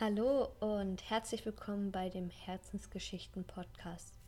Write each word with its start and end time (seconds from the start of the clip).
Hallo 0.00 0.48
und 0.58 1.08
herzlich 1.08 1.46
willkommen 1.46 1.92
bei 1.92 2.08
dem 2.08 2.28
Herzensgeschichten 2.28 3.44
Podcast. 3.44 4.18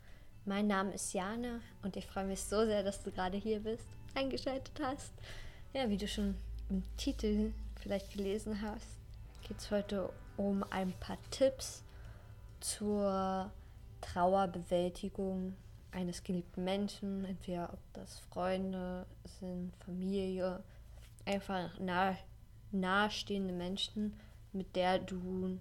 Mein 0.45 0.65
Name 0.65 0.93
ist 0.93 1.11
Jana 1.11 1.59
und 1.81 1.97
ich 1.97 2.07
freue 2.07 2.23
mich 2.23 2.41
so 2.41 2.65
sehr, 2.65 2.83
dass 2.83 3.03
du 3.03 3.11
gerade 3.11 3.35
hier 3.35 3.59
bist, 3.59 3.85
eingeschaltet 4.15 4.79
hast. 4.81 5.11
Ja, 5.73 5.89
wie 5.89 5.97
du 5.97 6.07
schon 6.07 6.35
im 6.69 6.83
Titel 6.95 7.51
vielleicht 7.81 8.13
gelesen 8.13 8.61
hast, 8.61 8.87
geht 9.45 9.57
es 9.57 9.69
heute 9.69 10.09
um 10.37 10.63
ein 10.69 10.93
paar 11.01 11.17
Tipps 11.31 11.83
zur 12.61 13.51
Trauerbewältigung 13.99 15.53
eines 15.91 16.23
geliebten 16.23 16.63
Menschen, 16.63 17.25
entweder 17.25 17.73
ob 17.73 17.79
das 17.91 18.19
Freunde 18.31 19.05
sind, 19.41 19.73
Familie, 19.83 20.63
einfach 21.25 21.77
nah, 21.77 22.15
nahestehende 22.71 23.53
Menschen 23.53 24.17
mit 24.53 24.75
der 24.75 24.99
du 24.99 25.59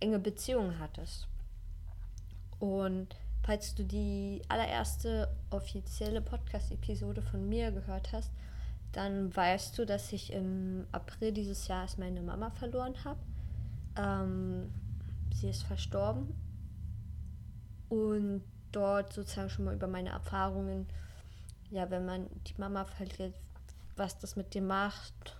enge 0.00 0.18
Beziehungen 0.18 0.78
hattest. 0.78 1.26
Und 2.58 3.16
falls 3.42 3.74
du 3.74 3.84
die 3.84 4.42
allererste 4.48 5.28
offizielle 5.50 6.20
Podcast-Episode 6.20 7.22
von 7.22 7.48
mir 7.48 7.72
gehört 7.72 8.12
hast, 8.12 8.30
dann 8.92 9.34
weißt 9.34 9.78
du, 9.78 9.84
dass 9.84 10.12
ich 10.12 10.32
im 10.32 10.86
April 10.92 11.32
dieses 11.32 11.66
Jahres 11.66 11.98
meine 11.98 12.22
Mama 12.22 12.50
verloren 12.50 12.94
habe. 13.04 13.18
Ähm, 13.96 14.72
sie 15.34 15.50
ist 15.50 15.64
verstorben. 15.64 16.32
Und 17.88 18.42
dort 18.72 19.12
sozusagen 19.12 19.50
schon 19.50 19.64
mal 19.64 19.74
über 19.74 19.88
meine 19.88 20.10
Erfahrungen, 20.10 20.86
ja, 21.70 21.90
wenn 21.90 22.04
man 22.06 22.26
die 22.46 22.54
Mama 22.58 22.84
verliert, 22.84 23.34
was 23.96 24.18
das 24.18 24.36
mit 24.36 24.54
dir 24.54 24.62
macht, 24.62 25.36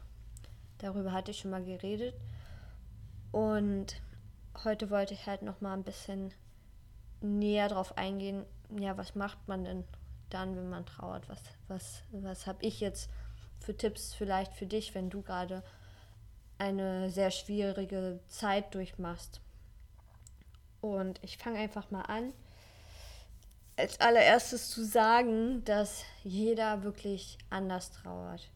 darüber 0.79 1.13
hatte 1.13 1.31
ich 1.31 1.39
schon 1.39 1.51
mal 1.51 1.65
geredet. 1.65 2.15
Und 3.35 4.01
heute 4.63 4.91
wollte 4.91 5.13
ich 5.13 5.27
halt 5.27 5.43
noch 5.43 5.61
mal 5.61 5.73
ein 5.73 5.83
bisschen 5.83 6.33
näher 7.21 7.67
drauf 7.67 7.99
eingehen, 7.99 8.47
ja, 8.79 8.97
was 8.97 9.17
macht 9.17 9.49
man 9.49 9.65
denn 9.65 9.83
dann, 10.31 10.55
wenn 10.55 10.71
man 10.71 10.87
trauert? 10.87 11.29
Was, 11.29 11.41
was, 11.67 12.03
was 12.13 12.47
habe 12.47 12.65
ich 12.65 12.79
jetzt 12.79 13.11
für 13.59 13.77
Tipps 13.77 14.15
vielleicht 14.15 14.53
für 14.53 14.67
dich, 14.67 14.95
wenn 14.95 15.11
du 15.11 15.21
gerade 15.23 15.65
eine 16.59 17.11
sehr 17.11 17.33
schwierige 17.33 18.21
Zeit 18.29 18.73
durchmachst? 18.73 19.41
Und 20.81 21.19
ich 21.25 21.37
fange 21.37 21.59
einfach 21.59 21.91
mal 21.91 22.03
an. 22.03 22.33
Als 23.77 23.99
allererstes 23.99 24.71
zu 24.71 24.85
sagen, 24.85 25.65
dass 25.65 26.05
jeder 26.23 26.85
wirklich 26.85 27.37
anders 27.51 27.91
trauert. 27.91 28.49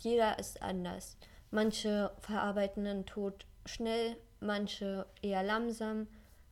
Jeder 0.00 0.40
ist 0.40 0.62
anders. 0.62 1.16
Manche 1.52 2.10
verarbeiten 2.18 2.82
den 2.82 3.06
Tod 3.06 3.46
schnell, 3.66 4.16
manche 4.40 5.06
eher 5.22 5.42
langsam, 5.42 6.06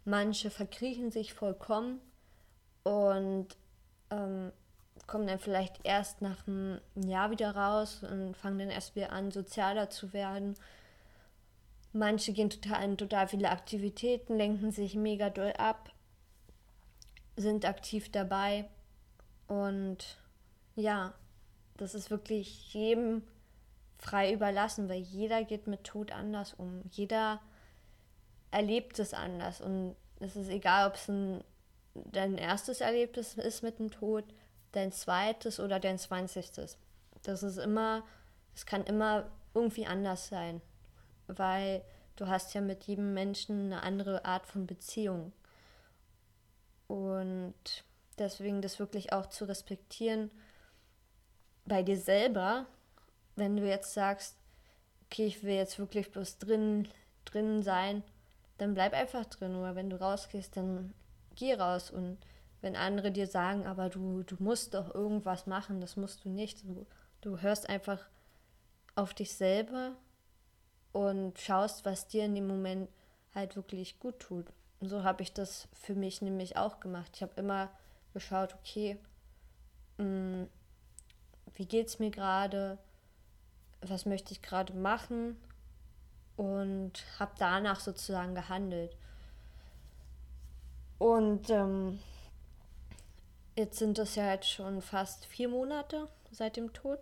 manche 0.04 0.50
verkriechen 0.50 1.10
sich 1.10 1.34
vollkommen 1.34 2.00
und 2.84 3.48
ähm, 4.10 4.52
kommen 5.06 5.26
dann 5.26 5.38
vielleicht 5.38 5.84
erst 5.84 6.22
nach 6.22 6.46
einem 6.46 6.80
Jahr 6.94 7.30
wieder 7.30 7.54
raus 7.54 8.02
und 8.02 8.36
fangen 8.36 8.58
dann 8.58 8.70
erst 8.70 8.96
wieder 8.96 9.12
an, 9.12 9.30
sozialer 9.30 9.90
zu 9.90 10.12
werden. 10.12 10.54
Manche 11.92 12.32
gehen 12.32 12.50
total 12.50 12.84
in 12.84 12.96
total 12.96 13.28
viele 13.28 13.50
Aktivitäten, 13.50 14.36
lenken 14.36 14.70
sich 14.70 14.94
mega 14.94 15.28
doll 15.28 15.52
ab, 15.58 15.90
sind 17.36 17.66
aktiv 17.66 18.10
dabei 18.10 18.68
und 19.48 20.18
ja, 20.74 21.12
das 21.76 21.94
ist 21.94 22.10
wirklich 22.10 22.72
jedem 22.72 23.22
frei 24.02 24.32
überlassen, 24.32 24.88
weil 24.88 25.00
jeder 25.00 25.44
geht 25.44 25.68
mit 25.68 25.84
Tod 25.84 26.10
anders 26.10 26.54
um. 26.54 26.82
Jeder 26.90 27.40
erlebt 28.50 28.98
es 28.98 29.14
anders 29.14 29.60
und 29.60 29.94
es 30.18 30.34
ist 30.34 30.48
egal, 30.48 30.88
ob 30.88 30.96
es 30.96 31.08
ein, 31.08 31.44
dein 31.94 32.36
erstes 32.36 32.80
Erlebnis 32.80 33.34
ist 33.34 33.62
mit 33.62 33.78
dem 33.78 33.92
Tod, 33.92 34.24
dein 34.72 34.90
zweites 34.90 35.60
oder 35.60 35.78
dein 35.78 35.98
zwanzigstes. 35.98 36.78
Das 37.22 37.44
ist 37.44 37.58
immer, 37.58 38.02
es 38.56 38.66
kann 38.66 38.84
immer 38.84 39.30
irgendwie 39.54 39.86
anders 39.86 40.26
sein, 40.26 40.60
weil 41.28 41.82
du 42.16 42.26
hast 42.26 42.54
ja 42.54 42.60
mit 42.60 42.84
jedem 42.84 43.14
Menschen 43.14 43.72
eine 43.72 43.84
andere 43.84 44.24
Art 44.24 44.46
von 44.46 44.66
Beziehung. 44.66 45.32
Und 46.88 47.84
deswegen 48.18 48.62
das 48.62 48.80
wirklich 48.80 49.12
auch 49.12 49.26
zu 49.26 49.44
respektieren 49.44 50.32
bei 51.64 51.84
dir 51.84 51.96
selber, 51.96 52.66
wenn 53.36 53.56
du 53.56 53.66
jetzt 53.66 53.94
sagst, 53.94 54.36
okay, 55.06 55.26
ich 55.26 55.42
will 55.42 55.54
jetzt 55.54 55.78
wirklich 55.78 56.10
bloß 56.10 56.38
drin, 56.38 56.88
drin 57.24 57.62
sein, 57.62 58.02
dann 58.58 58.74
bleib 58.74 58.92
einfach 58.92 59.24
drin. 59.26 59.56
Oder 59.56 59.74
wenn 59.74 59.90
du 59.90 60.00
rausgehst, 60.00 60.56
dann 60.56 60.94
geh 61.34 61.54
raus. 61.54 61.90
Und 61.90 62.18
wenn 62.60 62.76
andere 62.76 63.10
dir 63.10 63.26
sagen, 63.26 63.66
aber 63.66 63.88
du, 63.88 64.22
du 64.22 64.36
musst 64.38 64.74
doch 64.74 64.94
irgendwas 64.94 65.46
machen, 65.46 65.80
das 65.80 65.96
musst 65.96 66.24
du 66.24 66.28
nicht. 66.28 66.62
Du, 66.64 66.86
du 67.20 67.40
hörst 67.40 67.68
einfach 67.68 68.00
auf 68.94 69.14
dich 69.14 69.34
selber 69.34 69.92
und 70.92 71.38
schaust, 71.38 71.84
was 71.84 72.06
dir 72.06 72.24
in 72.24 72.34
dem 72.34 72.46
Moment 72.46 72.88
halt 73.34 73.56
wirklich 73.56 73.98
gut 73.98 74.18
tut. 74.20 74.46
Und 74.80 74.88
so 74.88 75.04
habe 75.04 75.22
ich 75.22 75.32
das 75.32 75.68
für 75.72 75.94
mich 75.94 76.22
nämlich 76.22 76.56
auch 76.56 76.80
gemacht. 76.80 77.12
Ich 77.14 77.22
habe 77.22 77.32
immer 77.36 77.70
geschaut, 78.12 78.54
okay, 78.54 78.98
mh, 79.98 80.04
mm, 80.04 80.48
wie 81.54 81.66
geht 81.66 81.88
es 81.88 81.98
mir 81.98 82.10
gerade? 82.10 82.78
Was 83.82 84.06
möchte 84.06 84.32
ich 84.32 84.42
gerade 84.42 84.72
machen 84.72 85.36
und 86.36 86.92
habe 87.18 87.32
danach 87.38 87.80
sozusagen 87.80 88.34
gehandelt. 88.34 88.96
Und 90.98 91.50
ähm, 91.50 91.98
jetzt 93.56 93.78
sind 93.78 93.98
das 93.98 94.14
ja 94.14 94.32
jetzt 94.32 94.48
schon 94.48 94.82
fast 94.82 95.26
vier 95.26 95.48
Monate 95.48 96.08
seit 96.30 96.56
dem 96.56 96.72
Tod. 96.72 97.00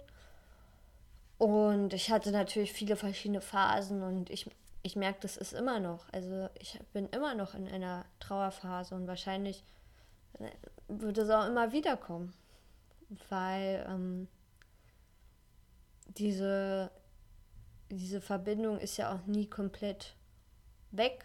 Und 1.38 1.94
ich 1.94 2.10
hatte 2.10 2.32
natürlich 2.32 2.72
viele 2.72 2.96
verschiedene 2.96 3.40
Phasen 3.40 4.02
und 4.02 4.28
ich, 4.30 4.50
ich 4.82 4.96
merke, 4.96 5.20
das 5.20 5.36
ist 5.36 5.52
immer 5.54 5.80
noch. 5.80 6.04
Also 6.12 6.48
ich 6.58 6.78
bin 6.92 7.08
immer 7.10 7.34
noch 7.34 7.54
in 7.54 7.66
einer 7.68 8.04
Trauerphase 8.20 8.94
und 8.94 9.06
wahrscheinlich 9.06 9.64
äh, 10.38 10.50
wird 10.88 11.18
es 11.18 11.30
auch 11.30 11.46
immer 11.46 11.72
wieder 11.72 11.96
kommen. 11.96 12.34
Weil 13.28 13.86
ähm, 13.88 14.28
diese, 16.18 16.90
diese 17.90 18.20
Verbindung 18.20 18.78
ist 18.78 18.96
ja 18.96 19.14
auch 19.14 19.26
nie 19.26 19.46
komplett 19.46 20.14
weg. 20.90 21.24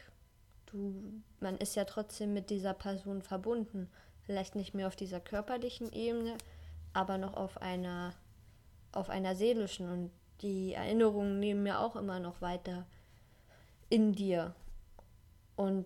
Du, 0.68 1.22
man 1.40 1.58
ist 1.58 1.76
ja 1.76 1.86
trotzdem 1.86 2.34
mit 2.34 2.50
dieser 2.50 2.74
Person 2.74 3.22
verbunden. 3.22 3.90
Vielleicht 4.22 4.56
nicht 4.56 4.74
mehr 4.74 4.88
auf 4.88 4.96
dieser 4.96 5.20
körperlichen 5.20 5.92
Ebene, 5.92 6.38
aber 6.94 7.18
noch 7.18 7.36
auf 7.36 7.62
einer, 7.62 8.14
auf 8.92 9.10
einer 9.10 9.36
seelischen. 9.36 9.90
Und 9.90 10.12
die 10.42 10.74
Erinnerungen 10.74 11.40
nehmen 11.40 11.66
ja 11.66 11.80
auch 11.80 11.96
immer 11.96 12.20
noch 12.20 12.42
weiter 12.42 12.86
in 13.90 14.14
dir. 14.14 14.56
Und 15.56 15.86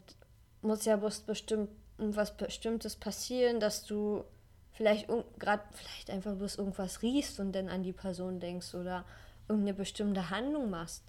muss 0.62 0.86
ja 0.86 0.96
bloß 0.96 1.22
bestimmt 1.22 1.70
was 1.98 2.38
Bestimmtes 2.38 2.96
passieren, 2.96 3.60
dass 3.60 3.86
du 3.86 4.24
vielleicht 4.80 5.10
gerade 5.40 5.62
vielleicht 5.74 6.10
einfach 6.10 6.36
bloß 6.36 6.56
irgendwas 6.56 7.02
riechst 7.02 7.42
und 7.42 7.52
dann 7.52 7.68
an 7.68 7.84
die 7.84 7.92
Person 7.92 8.40
denkst 8.40 8.74
oder 8.76 9.04
irgendeine 9.50 9.74
bestimmte 9.74 10.30
Handlung 10.30 10.70
machst, 10.70 11.04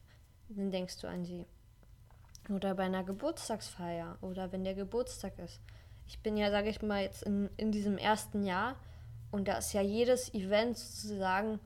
dann 0.49 0.73
denkst 0.73 0.99
du 1.01 1.07
an 1.07 1.25
sie. 1.25 1.47
Oder 2.49 2.75
bei 2.75 2.83
einer 2.83 3.05
Geburtstagsfeier 3.05 4.19
oder 4.23 4.51
wenn 4.51 4.65
der 4.65 4.75
Geburtstag 4.75 5.39
ist. 5.39 5.61
Ich 6.09 6.19
bin 6.19 6.37
ja, 6.37 6.51
sage 6.51 6.69
ich 6.69 6.83
mal, 6.83 7.05
jetzt 7.05 7.23
in, 7.23 7.49
in 7.59 7.71
diesem 7.71 7.97
ersten 7.97 8.43
Jahr 8.43 8.75
und 9.31 9.47
da 9.47 9.59
ist 9.59 9.73
ja 9.73 9.83
jedes 9.83 10.35
Event 10.35 10.77
sozusagen, 10.77 11.61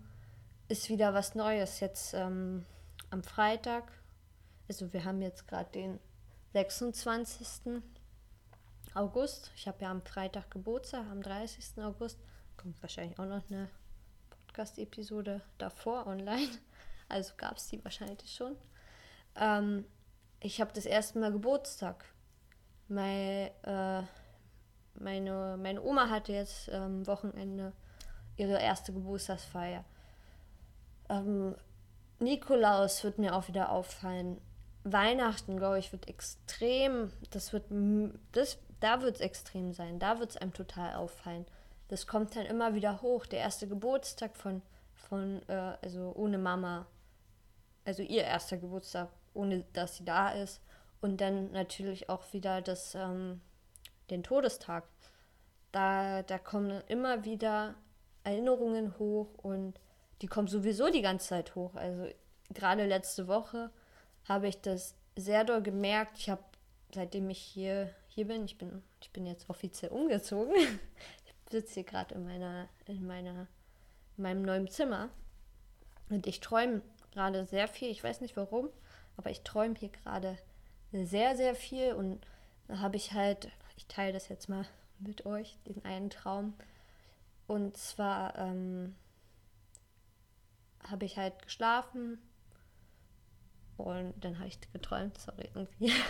ist 0.68 0.90
wieder 0.90 1.14
was 1.14 1.34
Neues. 1.34 1.80
Jetzt 1.80 2.12
ähm, 2.12 2.66
am 3.08 3.22
Freitag, 3.22 3.90
also 4.68 4.92
wir 4.92 5.06
haben 5.06 5.22
jetzt 5.22 5.48
gerade 5.48 5.70
den 5.72 5.98
26. 6.52 7.82
August. 8.94 9.50
Ich 9.56 9.66
habe 9.66 9.82
ja 9.82 9.90
am 9.90 10.02
Freitag 10.02 10.50
Geburtstag, 10.50 11.06
am 11.10 11.22
30. 11.22 11.82
August. 11.82 12.18
Kommt 12.56 12.80
wahrscheinlich 12.80 13.18
auch 13.18 13.26
noch 13.26 13.42
eine 13.50 13.68
Podcast-Episode 14.30 15.40
davor 15.58 16.06
online. 16.06 16.48
Also 17.06 17.34
gab 17.36 17.58
es 17.58 17.68
die 17.68 17.84
wahrscheinlich 17.84 18.34
schon. 18.34 18.56
Ähm, 19.36 19.84
ich 20.40 20.62
habe 20.62 20.72
das 20.72 20.86
erste 20.86 21.18
Mal 21.18 21.32
Geburtstag. 21.32 22.02
Mein, 22.88 23.50
äh, 23.62 24.02
meine, 24.94 25.58
meine 25.60 25.82
Oma 25.82 26.08
hatte 26.08 26.32
jetzt 26.32 26.70
ähm, 26.72 27.06
Wochenende 27.06 27.74
ihre 28.36 28.58
erste 28.58 28.94
Geburtstagsfeier. 28.94 29.84
Ähm, 31.10 31.54
Nikolaus 32.20 33.04
wird 33.04 33.18
mir 33.18 33.34
auch 33.34 33.48
wieder 33.48 33.70
auffallen. 33.70 34.40
Weihnachten, 34.84 35.58
glaube 35.58 35.78
ich, 35.78 35.92
wird 35.92 36.08
extrem, 36.08 37.10
das 37.30 37.52
wird, 37.52 37.64
das 38.32 38.58
da 38.80 39.02
wird 39.02 39.16
es 39.16 39.20
extrem 39.20 39.72
sein, 39.72 39.98
da 39.98 40.18
wird 40.18 40.30
es 40.30 40.36
einem 40.36 40.52
total 40.52 40.94
auffallen. 40.94 41.46
Das 41.88 42.06
kommt 42.06 42.34
dann 42.36 42.46
immer 42.46 42.74
wieder 42.74 43.02
hoch. 43.02 43.26
Der 43.26 43.40
erste 43.40 43.68
Geburtstag 43.68 44.36
von, 44.36 44.62
von 44.94 45.42
äh, 45.48 45.76
also 45.82 46.12
ohne 46.16 46.38
Mama, 46.38 46.86
also 47.84 48.02
ihr 48.02 48.24
erster 48.24 48.56
Geburtstag, 48.56 49.08
ohne 49.34 49.64
dass 49.72 49.96
sie 49.96 50.04
da 50.04 50.30
ist. 50.30 50.60
Und 51.00 51.20
dann 51.20 51.52
natürlich 51.52 52.08
auch 52.08 52.32
wieder 52.32 52.62
das, 52.62 52.94
ähm, 52.94 53.40
den 54.10 54.22
Todestag. 54.22 54.84
Da, 55.72 56.22
da 56.22 56.38
kommen 56.38 56.82
immer 56.88 57.24
wieder 57.24 57.74
Erinnerungen 58.22 58.98
hoch 58.98 59.28
und 59.42 59.78
die 60.22 60.26
kommen 60.26 60.48
sowieso 60.48 60.88
die 60.88 61.02
ganze 61.02 61.28
Zeit 61.28 61.54
hoch. 61.54 61.74
Also 61.74 62.08
gerade 62.50 62.86
letzte 62.86 63.28
Woche 63.28 63.70
habe 64.26 64.48
ich 64.48 64.60
das 64.62 64.94
sehr 65.16 65.44
doll 65.44 65.62
gemerkt. 65.62 66.18
Ich 66.18 66.30
habe, 66.30 66.42
seitdem 66.94 67.28
ich 67.28 67.38
hier, 67.38 67.90
hier 68.14 68.28
bin, 68.28 68.44
ich 68.44 68.56
bin, 68.58 68.82
ich 69.00 69.10
bin 69.10 69.26
jetzt 69.26 69.50
offiziell 69.50 69.90
umgezogen. 69.90 70.54
ich 71.26 71.34
sitze 71.50 71.74
hier 71.74 71.84
gerade 71.84 72.14
in 72.14 72.24
meiner, 72.24 72.68
in 72.86 73.04
meiner, 73.04 73.48
in 74.16 74.22
meinem 74.22 74.42
neuen 74.42 74.68
Zimmer. 74.68 75.08
Und 76.10 76.28
ich 76.28 76.38
träume 76.38 76.82
gerade 77.10 77.44
sehr 77.44 77.66
viel. 77.66 77.90
Ich 77.90 78.04
weiß 78.04 78.20
nicht 78.20 78.36
warum, 78.36 78.68
aber 79.16 79.30
ich 79.30 79.42
träume 79.42 79.74
hier 79.74 79.88
gerade 79.88 80.38
sehr, 80.92 81.36
sehr 81.36 81.56
viel. 81.56 81.92
Und 81.94 82.24
da 82.68 82.78
habe 82.78 82.96
ich 82.96 83.12
halt, 83.12 83.50
ich 83.76 83.86
teile 83.86 84.12
das 84.12 84.28
jetzt 84.28 84.48
mal 84.48 84.64
mit 85.00 85.26
euch, 85.26 85.58
den 85.66 85.84
einen 85.84 86.08
Traum. 86.08 86.54
Und 87.48 87.76
zwar 87.76 88.38
ähm, 88.38 88.94
habe 90.88 91.04
ich 91.04 91.16
halt 91.16 91.42
geschlafen 91.42 92.18
und 93.76 94.14
dann 94.24 94.38
habe 94.38 94.46
ich 94.46 94.60
geträumt, 94.72 95.18
sorry, 95.18 95.50
irgendwie. 95.52 95.92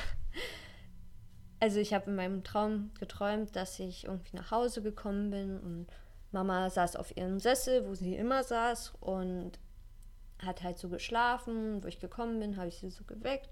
Also 1.64 1.81
ich 1.81 1.94
habe 1.94 2.11
in 2.11 2.16
meinem 2.16 2.44
Traum 2.44 2.90
geträumt, 3.00 3.56
dass 3.56 3.81
ich 3.81 4.05
irgendwie 4.05 4.37
nach 4.37 4.50
Hause 4.50 4.82
gekommen 4.82 5.31
bin 5.31 5.58
und 5.58 5.87
Mama 6.31 6.69
saß 6.69 6.94
auf 6.94 7.16
ihrem 7.16 7.40
Sessel, 7.40 7.88
wo 7.88 7.94
sie 7.94 8.16
immer 8.16 8.44
saß 8.44 8.93
und 9.00 9.52
hat 10.44 10.62
halt 10.62 10.76
so 10.76 10.90
geschlafen. 10.90 11.82
Wo 11.82 11.88
ich 11.88 12.00
gekommen 12.00 12.38
bin, 12.38 12.58
habe 12.58 12.69
ich 12.69 12.76
sie 12.76 12.90
so 12.90 13.02
geweckt 13.05 13.49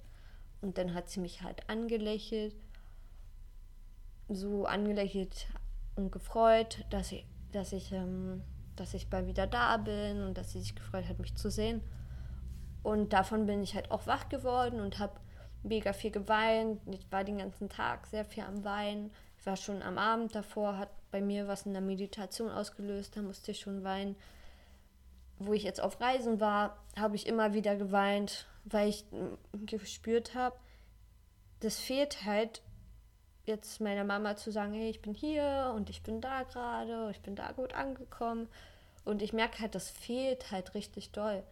und 0.61 0.76
dann 0.76 0.93
hat 0.93 1.09
sie 1.09 1.20
mich 1.20 1.41
halt 1.41 1.70
angelächelt, 1.70 2.55
so 4.29 4.67
angelächelt 4.67 5.47
und 5.97 6.12
gefreut, 6.12 6.85
dass 6.91 7.12
ich, 7.12 7.25
dass 7.53 7.73
ich, 7.73 7.93
ähm, 7.93 8.43
dass 8.76 8.93
ich 8.93 9.08
bald 9.08 9.26
wieder 9.26 9.47
da 9.47 9.79
bin 9.79 10.20
und 10.20 10.37
dass 10.37 10.53
sie 10.53 10.61
sich 10.61 10.75
gefreut 10.75 11.08
hat, 11.08 11.19
mich 11.19 11.35
zu 11.35 11.50
sehen. 11.50 11.81
Und 12.82 13.15
davon 13.15 13.47
bin 13.47 13.62
ich 13.62 13.75
halt 13.75 13.91
auch 13.91 14.06
wach 14.06 14.29
geworden 14.29 14.81
und 14.81 14.99
habe 14.99 15.19
mega 15.62 15.93
viel 15.93 16.11
geweint. 16.11 16.81
Ich 16.91 17.11
war 17.11 17.25
den 17.25 17.38
ganzen 17.38 17.69
Tag 17.69 18.06
sehr 18.06 18.25
viel 18.25 18.43
am 18.44 18.64
Weinen. 18.64 19.12
Ich 19.38 19.47
war 19.47 19.56
schon 19.56 19.82
am 19.82 19.99
Abend 19.99 20.35
davor, 20.35 20.79
hat 20.79 20.91
bei 21.11 21.20
mir 21.20 21.49
was 21.49 21.67
in 21.67 21.73
der 21.73 21.82
Meditation 21.82 22.50
ausgelöst, 22.50 23.17
da 23.17 23.23
musste 23.23 23.50
ich 23.50 23.61
schon 23.61 23.85
weinen. 23.85 24.17
Wo 25.38 25.53
ich 25.53 25.64
jetzt 25.64 25.81
auf 25.81 26.00
Reisen 26.00 26.41
war, 26.41 26.79
habe 26.97 27.17
ich 27.17 27.26
immer 27.26 27.53
wieder 27.53 27.76
geweint, 27.76 28.47
weil 28.64 28.88
ich 28.88 29.05
gespürt 29.67 30.35
habe, 30.35 30.56
das 31.61 31.79
fehlt 31.79 32.25
halt 32.25 32.62
jetzt 33.44 33.81
meiner 33.81 34.05
Mama 34.05 34.37
zu 34.37 34.53
sagen, 34.53 34.73
hey, 34.73 34.91
ich 34.91 35.03
bin 35.03 35.15
hier 35.15 35.73
und 35.75 35.91
ich 35.91 36.03
bin 36.03 36.20
da 36.20 36.44
gerade, 36.44 37.11
ich 37.11 37.20
bin 37.20 37.35
da 37.35 37.50
gut 37.53 37.75
angekommen. 37.75 38.49
Und 39.05 39.20
ich 39.20 39.32
merke 39.32 39.58
halt, 39.58 39.75
das 39.75 39.91
fehlt 39.91 40.53
halt 40.53 40.75
richtig 40.75 41.11
doll. 41.11 41.43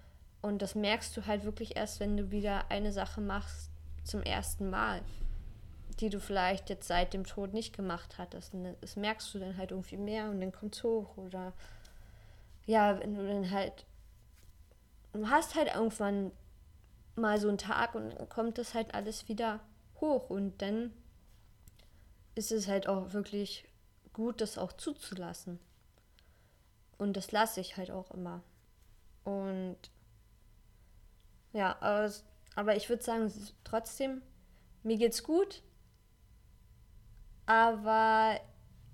Und 0.41 0.63
das 0.63 0.77
merkst 0.77 1.17
du 1.17 1.27
halt 1.27 1.45
wirklich 1.45 1.77
erst, 1.77 1.99
wenn 1.99 2.17
du 2.17 2.31
wieder 2.31 2.71
eine 2.71 2.93
Sache 2.93 3.21
machst 3.21 3.70
zum 4.05 4.23
ersten 4.23 4.71
Mal, 4.71 5.03
die 6.01 6.09
du 6.09 6.21
vielleicht 6.21 6.71
jetzt 6.71 6.89
seit 6.89 7.13
dem 7.13 7.25
Tod 7.25 7.53
nicht 7.53 7.75
gemacht 7.77 8.19
hattest. 8.19 8.55
Und 8.55 8.77
das 8.81 8.97
merkst 8.97 9.35
du 9.35 9.39
dann 9.39 9.57
halt 9.57 9.71
irgendwie 9.71 9.97
mehr 9.97 10.31
und 10.31 10.41
dann 10.41 10.53
kommt 10.53 10.75
es 10.75 10.83
hoch. 10.83 11.17
Oder 11.17 11.53
ja, 12.67 12.99
wenn 13.01 13.15
du 13.15 13.27
dann 13.27 13.51
halt, 13.51 13.85
du 15.13 15.29
hast 15.29 15.55
halt 15.55 15.75
irgendwann 15.75 16.33
mal 17.17 17.39
so 17.39 17.49
einen 17.49 17.59
Tag 17.59 17.95
und 17.95 18.11
dann 18.11 18.29
kommt 18.29 18.59
das 18.59 18.75
halt 18.75 18.95
alles 18.95 19.29
wieder 19.29 19.61
hoch. 20.01 20.31
Und 20.31 20.63
dann 20.63 20.93
ist 22.35 22.53
es 22.53 22.69
halt 22.69 22.89
auch 22.89 23.13
wirklich 23.13 23.67
gut, 24.13 24.41
das 24.41 24.59
auch 24.59 24.73
zuzulassen. 24.73 25.59
Und 26.99 27.17
das 27.17 27.33
lasse 27.33 27.61
ich 27.61 27.77
halt 27.77 27.91
auch 27.91 28.11
immer. 28.11 28.43
Und 29.25 29.79
ja, 31.53 31.77
aber, 31.81 32.11
aber 32.55 32.77
ich 32.77 32.89
würde 32.89 33.03
sagen, 33.03 33.33
trotzdem, 33.65 34.23
mir 34.83 34.97
geht's 34.97 35.23
gut. 35.23 35.63
Aber 37.47 38.39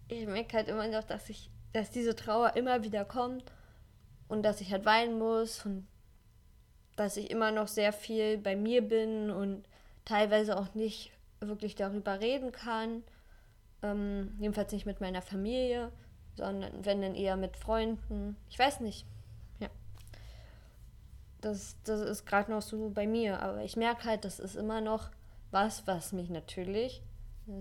ich 0.09 0.27
merke 0.27 0.57
halt 0.57 0.69
immer 0.69 0.89
noch, 0.89 1.05
dass 1.05 1.29
ich, 1.29 1.51
dass 1.73 1.91
diese 1.91 2.17
Trauer 2.17 2.57
immer 2.57 2.83
wieder 2.83 3.05
kommt 3.05 3.45
und 4.29 4.43
dass 4.43 4.61
ich 4.61 4.73
halt 4.73 4.85
weinen 4.85 5.19
muss 5.19 5.65
und 5.65 5.87
dass 6.97 7.17
ich 7.17 7.31
immer 7.31 7.51
noch 7.51 7.69
sehr 7.69 7.93
viel 7.93 8.39
bei 8.39 8.57
mir 8.57 8.83
bin 8.83 9.31
und 9.31 9.69
teilweise 10.05 10.57
auch 10.57 10.75
nicht 10.75 11.13
wirklich 11.41 11.75
darüber 11.75 12.21
reden 12.21 12.53
kann. 12.53 13.03
Ähm, 13.83 14.35
jedenfalls 14.39 14.73
nicht 14.73 14.87
mit 14.87 15.01
meiner 15.01 15.21
Familie, 15.21 15.93
sondern 16.35 16.85
wenn 16.85 17.03
dann 17.03 17.15
eher 17.15 17.37
mit 17.37 17.57
Freunden. 17.57 18.37
Ich 18.49 18.59
weiß 18.59 18.81
nicht 18.81 19.07
das, 21.41 21.77
das 21.85 22.01
ist 22.01 22.27
gerade 22.27 22.51
noch 22.51 22.63
so 22.63 22.91
bei 22.91 23.07
mir. 23.07 23.41
Aber 23.41 23.63
ich 23.63 23.77
merke 23.77 24.05
halt, 24.05 24.25
das 24.25 24.39
ist 24.39 24.57
immer 24.57 24.81
noch 24.81 25.11
was, 25.51 25.87
was 25.87 26.13
mich 26.13 26.31
natürlich 26.31 27.03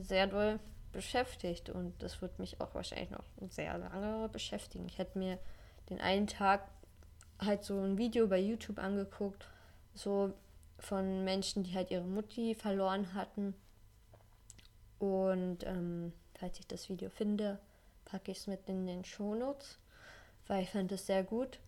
sehr 0.02 0.28
doll 0.28 0.60
beschäftigt. 0.92 1.70
Und 1.70 2.02
das 2.02 2.22
wird 2.22 2.40
mich 2.40 2.62
auch 2.62 2.74
wahrscheinlich 2.74 3.12
noch 3.12 3.26
sehr 3.50 3.78
lange 3.78 4.30
beschäftigen. 4.30 4.86
Ich 4.88 4.98
hätte 4.98 5.18
mir 5.20 5.38
den 5.90 6.02
einen 6.02 6.28
Tag 6.28 6.68
halt 7.40 7.64
so 7.64 7.80
ein 7.80 7.98
Video 7.98 8.28
bei 8.28 8.40
YouTube 8.40 8.80
angeguckt, 8.80 9.46
so 9.94 10.34
von 10.80 11.24
Menschen, 11.24 11.64
die 11.64 11.76
halt 11.76 11.92
ihre 11.92 12.04
Mutti 12.04 12.56
verloren 12.56 13.14
hatten. 13.14 13.54
Und 15.00 15.64
ähm, 15.66 16.14
falls 16.40 16.60
ich 16.60 16.68
das 16.68 16.90
Video 16.90 17.10
finde, 17.10 17.60
packe 18.06 18.32
ich 18.32 18.40
es 18.40 18.48
mit 18.48 18.68
in 18.68 18.86
den 18.86 19.04
Shownotes, 19.04 19.78
weil 20.48 20.64
ich 20.64 20.70
fand 20.70 20.92
es 20.92 21.06
sehr 21.06 21.24
gut. 21.24 21.60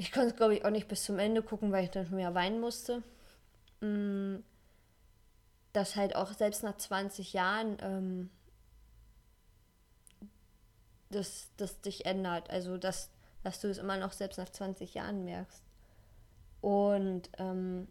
Ich 0.00 0.12
konnte 0.12 0.28
es, 0.28 0.36
glaube 0.36 0.54
ich, 0.54 0.64
auch 0.64 0.70
nicht 0.70 0.88
bis 0.88 1.04
zum 1.04 1.18
Ende 1.18 1.42
gucken, 1.42 1.72
weil 1.72 1.84
ich 1.84 1.90
dann 1.90 2.06
schon 2.06 2.16
wieder 2.16 2.34
weinen 2.34 2.58
musste. 2.58 3.02
Mm, 3.82 4.36
dass 5.74 5.94
halt 5.94 6.16
auch 6.16 6.32
selbst 6.32 6.62
nach 6.62 6.78
20 6.78 7.34
Jahren 7.34 7.76
ähm, 7.82 8.30
das, 11.10 11.50
das 11.58 11.82
dich 11.82 12.06
ändert. 12.06 12.48
Also, 12.48 12.78
dass, 12.78 13.10
dass 13.42 13.60
du 13.60 13.68
es 13.68 13.76
immer 13.76 13.98
noch 13.98 14.12
selbst 14.12 14.38
nach 14.38 14.48
20 14.48 14.94
Jahren 14.94 15.26
merkst. 15.26 15.62
Und, 16.62 17.28
ähm, 17.36 17.86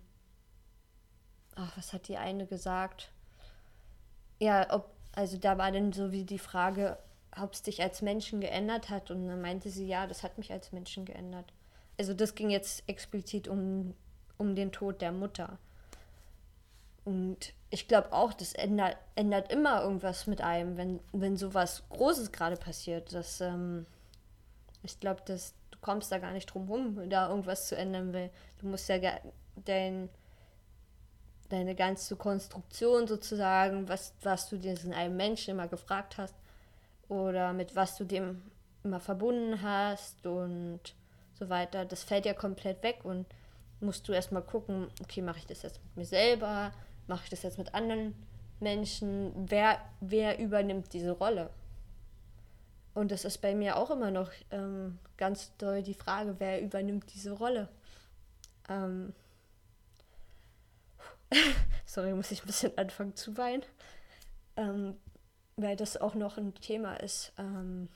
ach, 1.53 1.77
was 1.77 1.93
hat 1.93 2.07
die 2.07 2.17
eine 2.17 2.47
gesagt? 2.47 3.11
Ja, 4.39 4.73
ob, 4.73 4.95
also 5.11 5.37
da 5.37 5.59
war 5.59 5.71
dann 5.71 5.93
so 5.93 6.11
wie 6.11 6.23
die 6.23 6.39
Frage, 6.39 6.97
ob 7.39 7.53
es 7.53 7.61
dich 7.61 7.83
als 7.83 8.01
Menschen 8.01 8.41
geändert 8.41 8.89
hat. 8.89 9.11
Und 9.11 9.27
dann 9.27 9.41
meinte 9.41 9.69
sie, 9.69 9.85
ja, 9.85 10.07
das 10.07 10.23
hat 10.23 10.39
mich 10.39 10.51
als 10.51 10.71
Menschen 10.71 11.05
geändert 11.05 11.53
also 11.99 12.13
das 12.13 12.33
ging 12.33 12.49
jetzt 12.49 12.83
explizit 12.87 13.47
um, 13.49 13.93
um 14.37 14.55
den 14.55 14.71
Tod 14.71 15.01
der 15.01 15.11
Mutter. 15.11 15.59
Und 17.03 17.53
ich 17.69 17.87
glaube 17.87 18.13
auch, 18.13 18.33
das 18.33 18.53
ändert, 18.53 18.97
ändert 19.15 19.51
immer 19.51 19.83
irgendwas 19.83 20.25
mit 20.25 20.41
einem, 20.41 20.77
wenn, 20.77 21.01
wenn 21.11 21.35
sowas 21.35 21.83
Großes 21.89 22.31
gerade 22.31 22.55
passiert. 22.55 23.13
Das, 23.13 23.41
ähm, 23.41 23.85
ich 24.81 24.99
glaube, 24.99 25.21
du 25.25 25.37
kommst 25.81 26.11
da 26.11 26.19
gar 26.19 26.31
nicht 26.31 26.45
drum 26.45 26.69
rum, 26.69 27.09
da 27.09 27.29
irgendwas 27.29 27.67
zu 27.67 27.75
ändern, 27.75 28.13
weil 28.13 28.31
du 28.59 28.67
musst 28.67 28.87
ja 28.87 28.97
dein, 29.65 30.09
deine 31.49 31.75
ganze 31.75 32.15
Konstruktion 32.15 33.07
sozusagen, 33.07 33.89
was, 33.89 34.13
was 34.23 34.49
du 34.49 34.57
dir 34.57 34.79
in 34.83 34.93
einem 34.93 35.17
Menschen 35.17 35.51
immer 35.51 35.67
gefragt 35.67 36.17
hast 36.17 36.35
oder 37.09 37.51
mit 37.51 37.75
was 37.75 37.97
du 37.97 38.05
dem 38.05 38.41
immer 38.83 39.01
verbunden 39.01 39.61
hast 39.61 40.25
und 40.25 40.95
so 41.39 41.49
weiter, 41.49 41.85
das 41.85 42.03
fällt 42.03 42.25
ja 42.25 42.33
komplett 42.33 42.83
weg 42.83 42.99
und 43.03 43.25
musst 43.79 44.07
du 44.07 44.11
erstmal 44.11 44.43
gucken, 44.43 44.87
okay, 45.01 45.21
mache 45.21 45.39
ich 45.39 45.45
das 45.45 45.61
jetzt 45.61 45.81
mit 45.83 45.97
mir 45.97 46.05
selber, 46.05 46.73
mache 47.07 47.23
ich 47.23 47.29
das 47.29 47.43
jetzt 47.43 47.57
mit 47.57 47.73
anderen 47.73 48.13
Menschen, 48.59 49.31
wer, 49.49 49.79
wer 50.01 50.37
übernimmt 50.39 50.91
diese 50.93 51.11
Rolle? 51.11 51.49
Und 52.93 53.11
das 53.11 53.23
ist 53.23 53.37
bei 53.37 53.55
mir 53.55 53.77
auch 53.77 53.91
immer 53.91 54.11
noch 54.11 54.31
ähm, 54.51 54.99
ganz 55.15 55.55
doll 55.57 55.81
die 55.81 55.93
Frage, 55.93 56.35
wer 56.39 56.61
übernimmt 56.61 57.13
diese 57.13 57.31
Rolle? 57.31 57.69
Ähm 58.67 59.13
Sorry, 61.85 62.13
muss 62.13 62.31
ich 62.31 62.43
ein 62.43 62.47
bisschen 62.47 62.77
anfangen 62.77 63.15
zu 63.15 63.37
weinen, 63.37 63.63
ähm, 64.57 64.97
weil 65.55 65.77
das 65.77 65.95
auch 65.95 66.15
noch 66.15 66.37
ein 66.37 66.53
Thema 66.55 66.95
ist. 66.95 67.31
Ähm 67.37 67.87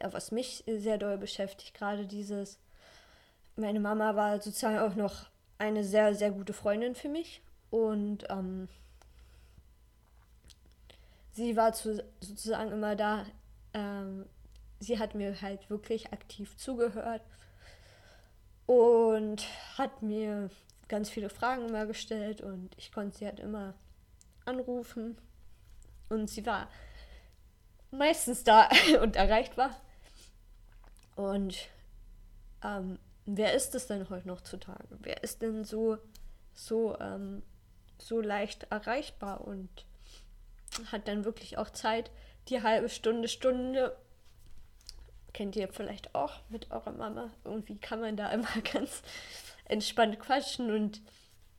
ja, 0.00 0.12
was 0.12 0.32
mich 0.32 0.64
sehr 0.66 0.98
doll 0.98 1.18
beschäftigt, 1.18 1.74
gerade 1.74 2.06
dieses, 2.06 2.58
meine 3.56 3.80
Mama 3.80 4.14
war 4.16 4.40
sozusagen 4.40 4.78
auch 4.78 4.94
noch 4.94 5.26
eine 5.58 5.84
sehr, 5.84 6.14
sehr 6.14 6.30
gute 6.30 6.52
Freundin 6.52 6.94
für 6.94 7.08
mich 7.08 7.42
und 7.70 8.24
ähm, 8.30 8.68
sie 11.32 11.56
war 11.56 11.72
zu, 11.72 12.04
sozusagen 12.20 12.72
immer 12.72 12.96
da. 12.96 13.24
Ähm, 13.74 14.26
sie 14.80 14.98
hat 14.98 15.14
mir 15.14 15.40
halt 15.42 15.68
wirklich 15.70 16.12
aktiv 16.12 16.56
zugehört 16.56 17.22
und 18.66 19.46
hat 19.76 20.02
mir 20.02 20.50
ganz 20.88 21.10
viele 21.10 21.30
Fragen 21.30 21.68
immer 21.68 21.86
gestellt 21.86 22.40
und 22.40 22.70
ich 22.76 22.92
konnte 22.92 23.18
sie 23.18 23.26
halt 23.26 23.40
immer 23.40 23.74
anrufen. 24.44 25.18
Und 26.08 26.28
sie 26.30 26.46
war 26.46 26.68
meistens 27.90 28.44
da 28.44 28.68
und 29.02 29.16
erreichbar. 29.16 29.76
Und 31.18 31.68
ähm, 32.62 32.96
wer 33.26 33.52
ist 33.52 33.74
es 33.74 33.88
denn 33.88 34.08
heute 34.08 34.28
noch 34.28 34.40
zutage? 34.40 34.86
Wer 35.00 35.24
ist 35.24 35.42
denn 35.42 35.64
so, 35.64 35.98
so, 36.54 36.96
ähm, 37.00 37.42
so 37.98 38.20
leicht 38.20 38.68
erreichbar 38.70 39.40
und 39.40 39.68
hat 40.92 41.08
dann 41.08 41.24
wirklich 41.24 41.58
auch 41.58 41.70
Zeit, 41.70 42.12
die 42.46 42.62
halbe 42.62 42.88
Stunde, 42.88 43.26
Stunde, 43.26 43.96
kennt 45.32 45.56
ihr 45.56 45.66
vielleicht 45.66 46.14
auch 46.14 46.34
mit 46.50 46.70
eurer 46.70 46.92
Mama, 46.92 47.32
irgendwie 47.42 47.78
kann 47.78 48.00
man 48.00 48.16
da 48.16 48.30
immer 48.32 48.62
ganz 48.72 49.02
entspannt 49.64 50.20
quatschen 50.20 50.70
und, 50.70 51.02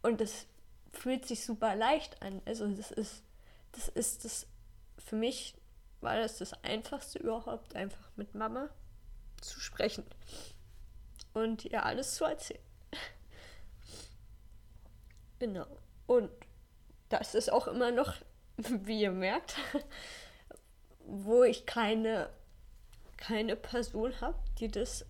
und 0.04 0.22
das 0.22 0.46
fühlt 0.94 1.26
sich 1.26 1.44
super 1.44 1.76
leicht 1.76 2.22
an. 2.22 2.42
Also 2.46 2.66
das 2.66 2.92
ist, 2.92 3.24
das 3.74 3.90
ist 3.90 4.24
das, 4.24 4.48
für 4.98 5.18
mich 5.18 5.54
war 6.00 6.16
das 6.16 6.38
das 6.38 6.54
Einfachste 6.64 7.20
überhaupt, 7.20 7.76
einfach 7.76 8.10
mit 8.16 8.36
Mama 8.36 8.70
zu 9.42 9.60
sprechen 9.60 10.06
und 11.34 11.66
ihr 11.66 11.86
alles 11.86 12.16
zu 12.16 12.26
erzählen. 12.26 12.62
genau. 15.40 15.68
Und 16.08 16.30
das 17.10 17.36
ist 17.36 17.52
auch 17.52 17.68
immer 17.68 17.92
noch, 17.92 18.16
wie 18.58 19.02
ihr 19.02 19.12
merkt, 19.12 19.56
wo 21.06 21.44
ich 21.44 21.66
keine, 21.66 22.30
keine 23.18 23.56
Person 23.56 24.20
habe, 24.22 24.38
die 24.60 24.70
das 24.70 25.06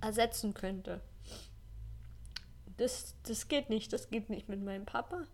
ersetzen 0.00 0.54
könnte. 0.54 1.00
Das, 2.76 3.14
das 3.22 3.48
geht 3.48 3.70
nicht. 3.70 3.92
Das 3.92 4.10
geht 4.10 4.30
nicht 4.30 4.48
mit 4.48 4.62
meinem 4.62 4.84
Papa. 4.84 5.26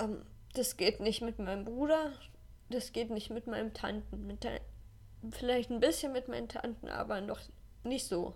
Ähm, 0.00 0.24
das 0.54 0.76
geht 0.76 1.00
nicht 1.00 1.22
mit 1.22 1.38
meinem 1.38 1.64
Bruder. 1.64 2.12
Das 2.68 2.92
geht 2.92 3.10
nicht 3.10 3.30
mit 3.30 3.46
meinem 3.46 3.72
Tanten. 3.72 4.26
Mit 4.26 4.44
vielleicht 5.30 5.70
ein 5.70 5.80
bisschen 5.80 6.12
mit 6.12 6.28
meinen 6.28 6.48
Tanten, 6.48 6.88
aber 6.88 7.20
noch 7.20 7.40
nicht 7.84 8.06
so. 8.06 8.34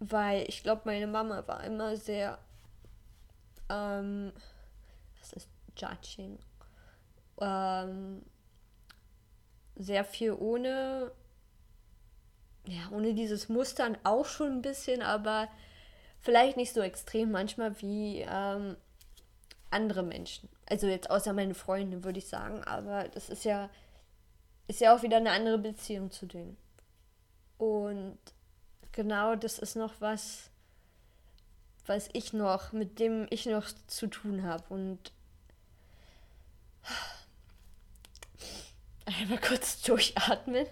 Weil 0.00 0.48
ich 0.48 0.62
glaube, 0.62 0.82
meine 0.84 1.06
Mama 1.06 1.46
war 1.46 1.64
immer 1.64 1.96
sehr. 1.96 2.38
Ähm, 3.68 4.32
was 5.20 5.32
ist 5.32 5.48
Judging? 5.76 6.38
Ähm, 7.40 8.22
sehr 9.76 10.04
viel 10.04 10.32
ohne 10.32 11.12
ja, 12.68 12.90
ohne 12.90 13.14
dieses 13.14 13.48
Mustern 13.48 13.96
auch 14.04 14.26
schon 14.26 14.52
ein 14.52 14.62
bisschen, 14.62 15.02
aber 15.02 15.48
vielleicht 16.20 16.56
nicht 16.56 16.72
so 16.72 16.80
extrem 16.80 17.30
manchmal 17.30 17.80
wie 17.80 18.26
ähm, 18.28 18.76
andere 19.70 20.02
Menschen. 20.02 20.48
Also 20.68 20.86
jetzt 20.86 21.10
außer 21.10 21.32
meine 21.32 21.54
Freunde, 21.54 22.04
würde 22.04 22.18
ich 22.18 22.28
sagen. 22.28 22.62
Aber 22.64 23.08
das 23.08 23.30
ist 23.30 23.44
ja, 23.44 23.70
ist 24.68 24.80
ja 24.80 24.94
auch 24.94 25.02
wieder 25.02 25.16
eine 25.16 25.32
andere 25.32 25.58
Beziehung 25.58 26.10
zu 26.10 26.26
denen. 26.26 26.56
Und 27.56 28.18
genau 28.92 29.34
das 29.34 29.58
ist 29.58 29.74
noch 29.74 29.94
was, 30.00 30.50
was 31.86 32.08
ich 32.12 32.32
noch, 32.32 32.72
mit 32.72 33.00
dem 33.00 33.26
ich 33.30 33.46
noch 33.46 33.66
zu 33.86 34.06
tun 34.06 34.44
habe. 34.44 34.62
Und 34.68 35.12
einmal 39.06 39.40
kurz 39.40 39.82
durchatmen. 39.82 40.66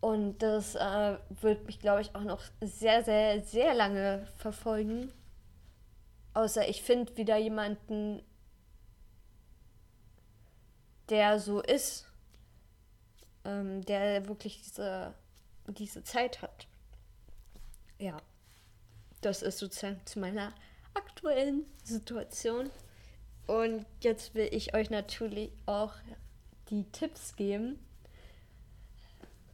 Und 0.00 0.38
das 0.38 0.74
äh, 0.74 1.16
wird 1.40 1.66
mich, 1.66 1.78
glaube 1.78 2.02
ich, 2.02 2.14
auch 2.14 2.24
noch 2.24 2.42
sehr, 2.60 3.04
sehr, 3.04 3.42
sehr 3.42 3.74
lange 3.74 4.26
verfolgen. 4.36 5.12
Außer 6.34 6.68
ich 6.68 6.82
finde 6.82 7.16
wieder 7.16 7.36
jemanden, 7.36 8.22
der 11.08 11.38
so 11.38 11.60
ist, 11.60 12.06
ähm, 13.44 13.84
der 13.84 14.26
wirklich 14.28 14.62
diese, 14.62 15.14
diese 15.66 16.02
Zeit 16.04 16.42
hat. 16.42 16.66
Ja, 17.98 18.16
das 19.20 19.42
ist 19.42 19.58
sozusagen 19.58 20.00
zu 20.04 20.18
meiner 20.18 20.52
aktuellen 20.94 21.64
Situation. 21.82 22.70
Und 23.46 23.86
jetzt 24.00 24.34
will 24.34 24.48
ich 24.52 24.74
euch 24.74 24.90
natürlich 24.90 25.50
auch 25.66 25.94
die 26.70 26.84
Tipps 26.92 27.36
geben, 27.36 27.78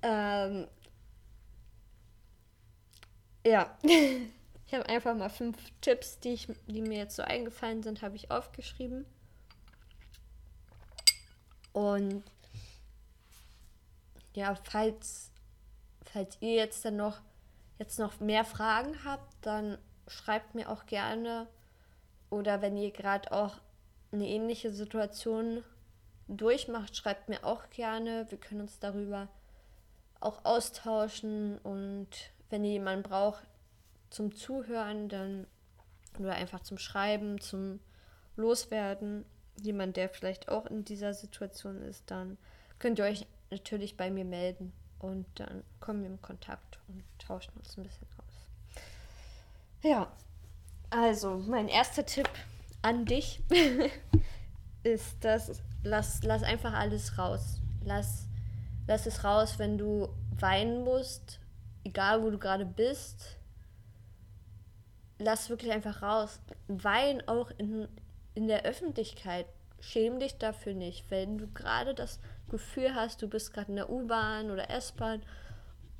ähm, 0.03 0.67
ja, 3.45 3.77
ich 3.83 4.75
habe 4.75 4.89
einfach 4.89 5.15
mal 5.17 5.29
fünf 5.29 5.57
Tipps, 5.81 6.19
die, 6.21 6.35
ich, 6.35 6.49
die 6.67 6.83
mir 6.83 6.99
jetzt 6.99 7.17
so 7.17 7.23
eingefallen 7.23 7.83
sind, 7.83 8.03
habe 8.03 8.17
ich 8.17 8.31
aufgeschrieben. 8.31 9.05
Und 11.73 12.25
ja, 14.41 14.55
falls, 14.55 15.31
falls 16.13 16.39
ihr 16.41 16.55
jetzt 16.55 16.85
dann 16.85 16.97
noch 16.97 17.21
jetzt 17.79 17.99
noch 17.99 18.21
mehr 18.21 18.45
Fragen 18.45 19.05
habt, 19.05 19.35
dann 19.41 19.79
schreibt 20.07 20.55
mir 20.55 20.69
auch 20.69 20.87
gerne. 20.87 21.47
Oder 22.29 22.63
wenn 22.63 22.77
ihr 22.77 22.91
gerade 22.91 23.33
auch 23.33 23.57
eine 24.13 24.29
ähnliche 24.29 24.71
Situation 24.71 25.65
durchmacht, 26.29 26.97
schreibt 26.97 27.29
mir 27.29 27.45
auch 27.45 27.71
gerne. 27.71 28.27
Wir 28.29 28.39
können 28.39 28.61
uns 28.61 28.79
darüber 28.79 29.29
auch 30.21 30.45
austauschen 30.45 31.59
und 31.59 32.09
wenn 32.51 32.65
ihr 32.65 32.73
jemanden 32.73 33.03
braucht 33.03 33.43
zum 34.11 34.35
Zuhören, 34.35 35.09
dann 35.09 35.47
oder 36.19 36.35
einfach 36.35 36.61
zum 36.61 36.77
Schreiben, 36.77 37.41
zum 37.41 37.81
Loswerden, 38.37 39.25
jemand, 39.63 39.97
der 39.97 40.09
vielleicht 40.09 40.49
auch 40.49 40.67
in 40.67 40.85
dieser 40.85 41.15
Situation 41.15 41.81
ist, 41.83 42.11
dann 42.11 42.37
könnt 42.79 42.99
ihr 42.99 43.07
euch 43.07 43.27
natürlich 43.51 43.97
bei 43.97 44.11
mir 44.11 44.25
melden 44.25 44.73
und 44.99 45.27
dann 45.35 45.65
kommen 45.81 46.03
wir 46.03 46.11
in 46.11 46.23
Kontakt 46.23 46.79
und 46.89 47.03
tauschen 47.19 47.53
uns 47.57 47.77
ein 47.77 47.85
bisschen 47.85 48.07
aus. 48.19 48.83
Ja, 49.83 50.13
also 50.91 51.39
mein 51.39 51.69
erster 51.69 52.05
Tipp 52.05 52.29
an 52.83 53.05
dich 53.07 53.43
ist, 54.83 55.25
dass 55.25 55.63
lass, 55.83 56.23
lass 56.23 56.43
einfach 56.43 56.75
alles 56.75 57.19
raus. 57.19 57.61
Lass 57.85 58.27
lass 58.91 59.07
es 59.07 59.23
raus, 59.23 59.61
wenn 59.61 59.79
du 59.79 60.09
weinen 60.41 60.83
musst, 60.83 61.39
egal 61.85 62.25
wo 62.25 62.31
du 62.31 62.39
gerade 62.39 62.67
bist. 62.67 63.37
Lass 65.19 65.49
wirklich 65.49 65.71
einfach 65.71 66.03
raus. 66.03 66.41
Wein 66.67 67.23
auch 67.29 67.53
in, 67.57 67.87
in 68.35 68.49
der 68.49 68.65
Öffentlichkeit. 68.65 69.47
Schäm 69.79 70.19
dich 70.19 70.39
dafür 70.39 70.75
nicht, 70.75 71.09
wenn 71.11 71.39
du 71.39 71.47
gerade 71.53 71.95
das 71.95 72.19
Gefühl 72.51 72.95
hast, 72.95 73.23
du 73.23 73.29
bist 73.29 73.53
gerade 73.55 73.71
in 73.71 73.77
der 73.77 73.91
U-Bahn 73.91 74.51
oder 74.51 74.71
S-Bahn 74.71 75.23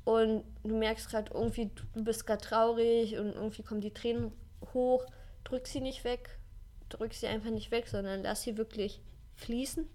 und 0.03 0.43
du 0.63 0.77
merkst 0.77 1.09
gerade 1.09 1.31
irgendwie, 1.33 1.71
du 1.93 2.03
bist 2.03 2.25
gerade 2.25 2.43
traurig 2.43 3.17
und 3.17 3.33
irgendwie 3.33 3.63
kommen 3.63 3.81
die 3.81 3.93
Tränen 3.93 4.31
hoch. 4.73 5.05
Drück 5.43 5.67
sie 5.67 5.81
nicht 5.81 6.03
weg. 6.03 6.37
Drück 6.89 7.13
sie 7.13 7.27
einfach 7.27 7.51
nicht 7.51 7.71
weg, 7.71 7.87
sondern 7.87 8.23
lass 8.23 8.43
sie 8.43 8.57
wirklich 8.57 9.01
fließen. 9.35 9.87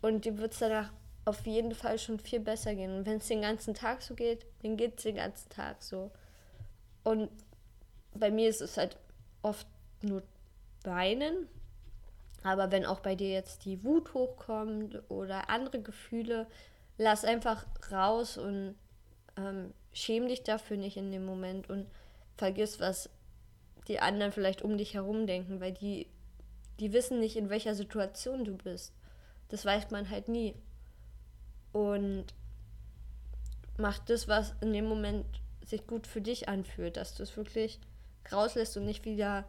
Und 0.00 0.24
dir 0.24 0.38
wird 0.38 0.52
es 0.52 0.58
danach 0.58 0.92
auf 1.24 1.44
jeden 1.46 1.74
Fall 1.74 1.98
schon 1.98 2.20
viel 2.20 2.40
besser 2.40 2.74
gehen. 2.74 2.96
Und 2.96 3.06
wenn 3.06 3.16
es 3.16 3.26
den 3.26 3.42
ganzen 3.42 3.74
Tag 3.74 4.02
so 4.02 4.14
geht, 4.14 4.46
dann 4.62 4.76
geht 4.76 4.98
es 4.98 5.02
den 5.02 5.16
ganzen 5.16 5.48
Tag 5.50 5.82
so. 5.82 6.10
Und 7.02 7.30
bei 8.14 8.30
mir 8.30 8.48
ist 8.48 8.60
es 8.60 8.76
halt 8.76 8.96
oft 9.42 9.66
nur 10.02 10.22
Weinen. 10.84 11.48
Aber 12.46 12.70
wenn 12.70 12.86
auch 12.86 13.00
bei 13.00 13.16
dir 13.16 13.30
jetzt 13.30 13.64
die 13.64 13.82
Wut 13.82 14.14
hochkommt 14.14 15.02
oder 15.08 15.50
andere 15.50 15.82
Gefühle, 15.82 16.46
lass 16.96 17.24
einfach 17.24 17.66
raus 17.90 18.38
und 18.38 18.76
ähm, 19.36 19.74
schäm 19.92 20.28
dich 20.28 20.44
dafür 20.44 20.76
nicht 20.76 20.96
in 20.96 21.10
dem 21.10 21.26
Moment 21.26 21.68
und 21.68 21.88
vergiss, 22.36 22.78
was 22.78 23.10
die 23.88 23.98
anderen 23.98 24.30
vielleicht 24.30 24.62
um 24.62 24.78
dich 24.78 24.94
herum 24.94 25.26
denken, 25.26 25.60
weil 25.60 25.72
die, 25.72 26.06
die 26.78 26.92
wissen 26.92 27.18
nicht, 27.18 27.34
in 27.34 27.50
welcher 27.50 27.74
Situation 27.74 28.44
du 28.44 28.56
bist. 28.56 28.92
Das 29.48 29.64
weiß 29.64 29.90
man 29.90 30.08
halt 30.08 30.28
nie 30.28 30.54
und 31.72 32.26
mach 33.76 33.98
das, 33.98 34.28
was 34.28 34.54
in 34.60 34.72
dem 34.72 34.84
Moment 34.84 35.26
sich 35.64 35.84
gut 35.88 36.06
für 36.06 36.20
dich 36.20 36.48
anfühlt, 36.48 36.96
dass 36.96 37.16
du 37.16 37.24
es 37.24 37.36
wirklich 37.36 37.80
rauslässt 38.30 38.76
und 38.76 38.84
nicht 38.84 39.04
wieder 39.04 39.44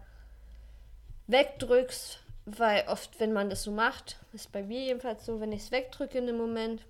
wegdrückst, 1.28 2.24
weil 2.50 2.86
oft, 2.88 3.20
wenn 3.20 3.34
man 3.34 3.50
das 3.50 3.64
so 3.64 3.72
macht, 3.72 4.18
ist 4.32 4.54
bei 4.54 4.64
mir 4.64 4.80
jedenfalls 4.80 5.26
so, 5.26 5.42
wenn 5.42 5.52
ich 5.52 5.64
es 5.64 5.72
wegdrücke 5.72 6.18
in 6.18 6.28
dem 6.28 6.38
Moment, 6.38 6.82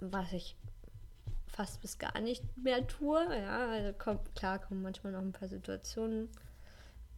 was 0.00 0.32
ich 0.32 0.56
fast 1.46 1.80
bis 1.80 1.98
gar 1.98 2.20
nicht 2.20 2.42
mehr 2.56 2.84
tue, 2.84 3.24
ja, 3.30 3.68
also 3.68 3.92
kommt, 3.92 4.34
klar 4.34 4.58
kommen 4.58 4.82
manchmal 4.82 5.12
noch 5.12 5.20
ein 5.20 5.30
paar 5.30 5.46
Situationen, 5.46 6.28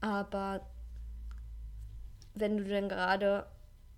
aber 0.02 0.60
wenn 2.34 2.58
du 2.58 2.64
dann 2.64 2.90
gerade 2.90 3.46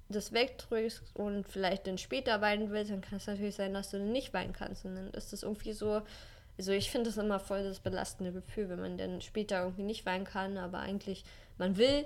das 0.08 0.32
wegdrückst 0.32 1.02
und 1.14 1.48
vielleicht 1.48 1.88
dann 1.88 1.98
später 1.98 2.40
weinen 2.40 2.70
willst, 2.70 2.92
dann 2.92 3.00
kann 3.00 3.16
es 3.16 3.26
natürlich 3.26 3.56
sein, 3.56 3.74
dass 3.74 3.90
du 3.90 3.98
dann 3.98 4.12
nicht 4.12 4.32
weinen 4.32 4.52
kannst. 4.52 4.84
Und 4.84 4.94
dann 4.94 5.10
ist 5.10 5.32
das 5.32 5.42
irgendwie 5.42 5.72
so 5.72 6.02
Also 6.56 6.72
ich 6.72 6.90
finde 6.90 7.10
es 7.10 7.16
immer 7.16 7.38
voll 7.40 7.62
das 7.62 7.78
belastende 7.78 8.32
Gefühl, 8.32 8.68
wenn 8.68 8.80
man 8.80 8.98
dann 8.98 9.20
später 9.20 9.62
irgendwie 9.62 9.84
nicht 9.84 10.06
weinen 10.06 10.24
kann, 10.24 10.58
aber 10.58 10.80
eigentlich 10.80 11.24
man 11.56 11.76
will. 11.76 12.04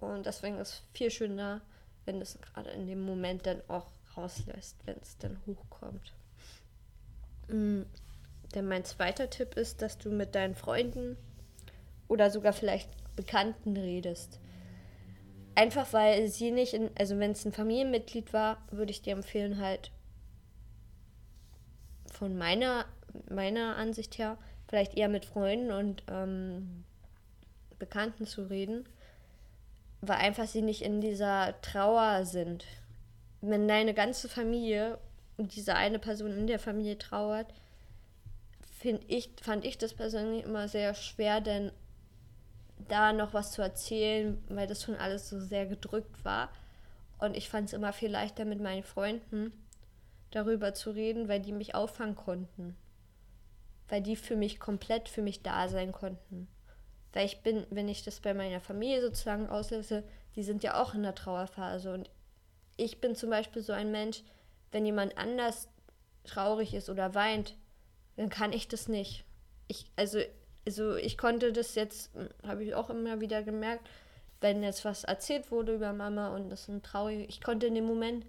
Und 0.00 0.26
deswegen 0.26 0.58
ist 0.58 0.68
es 0.68 0.82
viel 0.92 1.10
schöner, 1.10 1.60
wenn 2.04 2.20
es 2.20 2.38
gerade 2.40 2.70
in 2.70 2.86
dem 2.86 3.00
Moment 3.00 3.46
dann 3.46 3.62
auch 3.68 3.86
rauslässt, 4.16 4.76
wenn 4.84 4.96
es 5.00 5.16
dann 5.18 5.40
hochkommt. 5.46 6.12
Mhm. 7.48 7.86
Denn 8.54 8.68
mein 8.68 8.84
zweiter 8.84 9.28
Tipp 9.28 9.56
ist, 9.56 9.82
dass 9.82 9.98
du 9.98 10.10
mit 10.10 10.34
deinen 10.34 10.54
Freunden 10.54 11.16
oder 12.08 12.30
sogar 12.30 12.52
vielleicht 12.52 12.88
Bekannten 13.16 13.76
redest. 13.76 14.38
Einfach 15.54 15.92
weil 15.92 16.28
sie 16.28 16.52
nicht, 16.52 16.74
in, 16.74 16.90
also 16.98 17.18
wenn 17.18 17.32
es 17.32 17.44
ein 17.44 17.52
Familienmitglied 17.52 18.32
war, 18.32 18.58
würde 18.70 18.92
ich 18.92 19.02
dir 19.02 19.14
empfehlen, 19.14 19.60
halt 19.60 19.90
von 22.12 22.36
meiner 22.36 22.86
meiner 23.30 23.76
Ansicht 23.76 24.18
her, 24.18 24.38
vielleicht 24.68 24.96
eher 24.96 25.08
mit 25.08 25.24
Freunden 25.24 25.70
und 25.70 26.02
ähm, 26.08 26.84
Bekannten 27.78 28.26
zu 28.26 28.42
reden, 28.42 28.84
weil 30.08 30.18
einfach 30.18 30.46
sie 30.46 30.62
nicht 30.62 30.82
in 30.82 31.00
dieser 31.00 31.60
Trauer 31.62 32.24
sind. 32.24 32.64
Wenn 33.40 33.68
deine 33.68 33.94
ganze 33.94 34.28
Familie 34.28 34.98
und 35.36 35.54
diese 35.54 35.74
eine 35.74 35.98
Person 35.98 36.36
in 36.36 36.46
der 36.46 36.58
Familie 36.58 36.98
trauert, 36.98 37.52
ich, 39.08 39.30
fand 39.42 39.64
ich 39.64 39.78
das 39.78 39.94
persönlich 39.94 40.44
immer 40.44 40.68
sehr 40.68 40.94
schwer, 40.94 41.40
denn 41.40 41.72
da 42.88 43.12
noch 43.12 43.34
was 43.34 43.50
zu 43.50 43.62
erzählen, 43.62 44.40
weil 44.48 44.68
das 44.68 44.84
schon 44.84 44.94
alles 44.94 45.28
so 45.28 45.40
sehr 45.40 45.66
gedrückt 45.66 46.24
war. 46.24 46.50
Und 47.18 47.36
ich 47.36 47.48
fand 47.48 47.68
es 47.68 47.72
immer 47.72 47.92
viel 47.92 48.10
leichter 48.10 48.44
mit 48.44 48.60
meinen 48.60 48.84
Freunden 48.84 49.52
darüber 50.30 50.72
zu 50.74 50.90
reden, 50.90 51.28
weil 51.28 51.40
die 51.40 51.52
mich 51.52 51.74
auffangen 51.74 52.14
konnten 52.14 52.76
weil 53.88 54.02
die 54.02 54.16
für 54.16 54.36
mich 54.36 54.58
komplett 54.58 55.08
für 55.08 55.22
mich 55.22 55.42
da 55.42 55.68
sein 55.68 55.92
konnten. 55.92 56.48
Weil 57.16 57.24
ich 57.24 57.40
bin, 57.40 57.66
wenn 57.70 57.88
ich 57.88 58.04
das 58.04 58.20
bei 58.20 58.34
meiner 58.34 58.60
Familie 58.60 59.00
sozusagen 59.00 59.48
auslöse, 59.48 60.04
die 60.34 60.42
sind 60.42 60.62
ja 60.62 60.82
auch 60.82 60.92
in 60.92 61.02
der 61.02 61.14
Trauerphase. 61.14 61.94
Und 61.94 62.10
ich 62.76 63.00
bin 63.00 63.14
zum 63.14 63.30
Beispiel 63.30 63.62
so 63.62 63.72
ein 63.72 63.90
Mensch, 63.90 64.22
wenn 64.70 64.84
jemand 64.84 65.16
anders 65.16 65.66
traurig 66.24 66.74
ist 66.74 66.90
oder 66.90 67.14
weint, 67.14 67.56
dann 68.16 68.28
kann 68.28 68.52
ich 68.52 68.68
das 68.68 68.86
nicht. 68.86 69.24
Ich, 69.66 69.90
also, 69.96 70.18
also 70.66 70.96
ich 70.96 71.16
konnte 71.16 71.54
das 71.54 71.74
jetzt, 71.74 72.10
habe 72.46 72.62
ich 72.62 72.74
auch 72.74 72.90
immer 72.90 73.18
wieder 73.18 73.42
gemerkt, 73.42 73.88
wenn 74.42 74.62
jetzt 74.62 74.84
was 74.84 75.04
erzählt 75.04 75.50
wurde 75.50 75.74
über 75.74 75.94
Mama 75.94 76.34
und 76.34 76.50
das 76.50 76.66
sind 76.66 76.84
traurige, 76.84 77.24
ich 77.24 77.40
konnte 77.40 77.66
in 77.66 77.76
dem 77.76 77.86
Moment 77.86 78.26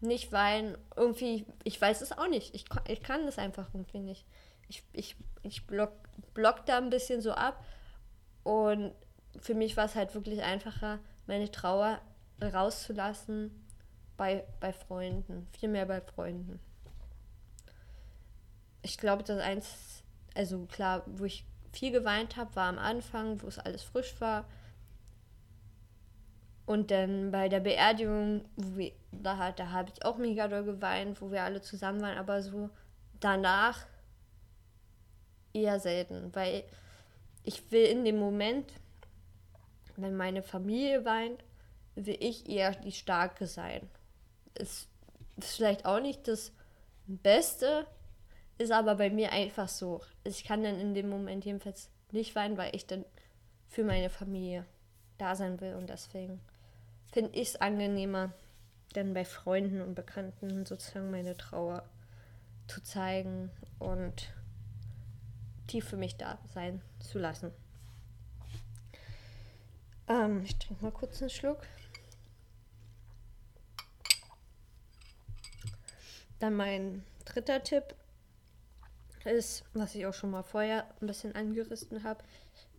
nicht 0.00 0.32
weinen. 0.32 0.78
Irgendwie, 0.96 1.44
ich 1.64 1.78
weiß 1.78 2.00
es 2.00 2.12
auch 2.16 2.28
nicht. 2.28 2.54
Ich, 2.54 2.64
ich 2.88 3.02
kann 3.02 3.26
das 3.26 3.36
einfach 3.36 3.68
irgendwie 3.74 3.98
nicht 4.00 4.24
ich, 4.72 4.82
ich, 4.92 5.16
ich 5.42 5.66
block, 5.66 5.92
block 6.34 6.64
da 6.66 6.78
ein 6.78 6.90
bisschen 6.90 7.20
so 7.20 7.32
ab. 7.32 7.62
Und 8.44 8.92
für 9.40 9.54
mich 9.54 9.76
war 9.76 9.86
es 9.86 9.94
halt 9.94 10.14
wirklich 10.14 10.42
einfacher, 10.42 10.98
meine 11.26 11.50
Trauer 11.50 12.00
rauszulassen 12.42 13.50
bei, 14.16 14.44
bei 14.60 14.72
Freunden. 14.72 15.46
Viel 15.58 15.68
mehr 15.68 15.86
bei 15.86 16.00
Freunden. 16.00 16.60
Ich 18.82 18.98
glaube, 18.98 19.22
das 19.22 19.38
eins, 19.38 20.02
also 20.34 20.66
klar, 20.66 21.04
wo 21.06 21.24
ich 21.24 21.44
viel 21.72 21.92
geweint 21.92 22.36
habe, 22.36 22.54
war 22.56 22.68
am 22.68 22.78
Anfang, 22.78 23.40
wo 23.42 23.46
es 23.46 23.58
alles 23.58 23.82
frisch 23.82 24.20
war. 24.20 24.44
Und 26.66 26.90
dann 26.90 27.30
bei 27.30 27.48
der 27.48 27.60
Beerdigung, 27.60 28.44
wo 28.56 28.76
wir, 28.76 28.92
da, 29.10 29.52
da 29.52 29.70
habe 29.70 29.90
ich 29.92 30.04
auch 30.04 30.16
mega 30.16 30.48
doll 30.48 30.64
geweint, 30.64 31.20
wo 31.20 31.30
wir 31.30 31.42
alle 31.42 31.60
zusammen 31.60 32.00
waren, 32.00 32.18
aber 32.18 32.42
so 32.42 32.70
danach 33.20 33.86
eher 35.52 35.80
selten, 35.80 36.34
weil 36.34 36.64
ich 37.44 37.70
will 37.70 37.84
in 37.84 38.04
dem 38.04 38.18
Moment, 38.18 38.72
wenn 39.96 40.16
meine 40.16 40.42
Familie 40.42 41.04
weint, 41.04 41.42
will 41.94 42.16
ich 42.20 42.48
eher 42.48 42.72
die 42.72 42.92
Starke 42.92 43.46
sein. 43.46 43.88
Ist, 44.54 44.88
ist 45.36 45.56
vielleicht 45.56 45.84
auch 45.84 46.00
nicht 46.00 46.28
das 46.28 46.52
Beste, 47.06 47.86
ist 48.58 48.72
aber 48.72 48.94
bei 48.94 49.10
mir 49.10 49.32
einfach 49.32 49.68
so. 49.68 50.00
Ich 50.24 50.44
kann 50.44 50.62
dann 50.62 50.80
in 50.80 50.94
dem 50.94 51.08
Moment 51.08 51.44
jedenfalls 51.44 51.90
nicht 52.10 52.34
weinen, 52.34 52.56
weil 52.56 52.74
ich 52.74 52.86
dann 52.86 53.04
für 53.68 53.84
meine 53.84 54.10
Familie 54.10 54.66
da 55.18 55.34
sein 55.34 55.60
will 55.60 55.74
und 55.74 55.88
deswegen 55.88 56.40
finde 57.12 57.32
ich 57.34 57.48
es 57.48 57.60
angenehmer, 57.60 58.32
dann 58.92 59.14
bei 59.14 59.24
Freunden 59.24 59.80
und 59.80 59.94
Bekannten 59.94 60.66
sozusagen 60.66 61.10
meine 61.10 61.36
Trauer 61.36 61.84
zu 62.66 62.82
zeigen 62.82 63.50
und 63.78 64.32
tief 65.72 65.88
für 65.88 65.96
mich 65.96 66.16
da 66.16 66.38
sein 66.52 66.82
zu 67.00 67.18
lassen. 67.18 67.50
Ähm, 70.06 70.42
ich 70.44 70.58
trinke 70.58 70.82
mal 70.82 70.92
kurz 70.92 71.22
einen 71.22 71.30
Schluck. 71.30 71.60
Dann 76.40 76.54
mein 76.56 77.04
dritter 77.24 77.62
Tipp 77.62 77.94
ist, 79.24 79.64
was 79.72 79.94
ich 79.94 80.04
auch 80.04 80.12
schon 80.12 80.30
mal 80.30 80.42
vorher 80.42 80.86
ein 81.00 81.06
bisschen 81.06 81.34
angerissen 81.34 82.04
habe, 82.04 82.22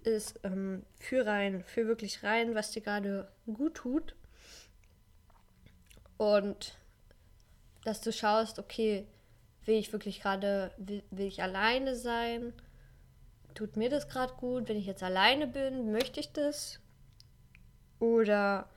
ist 0.04 0.40
ähm, 0.44 0.86
für 1.00 1.26
rein, 1.26 1.64
für 1.64 1.88
wirklich 1.88 2.22
rein, 2.22 2.54
was 2.54 2.72
dir 2.72 2.84
gerade 2.84 3.32
gut 3.52 3.74
tut. 3.76 4.16
Und 6.18 6.78
dass 7.86 8.02
du 8.02 8.12
schaust, 8.12 8.60
okay, 8.60 9.08
will 9.66 9.80
ich 9.80 9.92
wirklich 9.92 10.22
gerade, 10.22 10.72
will, 10.78 11.02
will 11.10 11.26
ich 11.26 11.42
alleine 11.42 11.96
sein? 11.96 12.54
Tut 13.54 13.78
mir 13.78 13.90
das 13.90 14.10
gerade 14.10 14.34
gut? 14.34 14.68
Wenn 14.68 14.78
ich 14.78 14.86
jetzt 14.86 15.04
alleine 15.04 15.48
bin, 15.48 15.92
möchte 15.92 16.20
ich 16.20 16.32
das? 16.32 16.80
Oder 18.00 18.68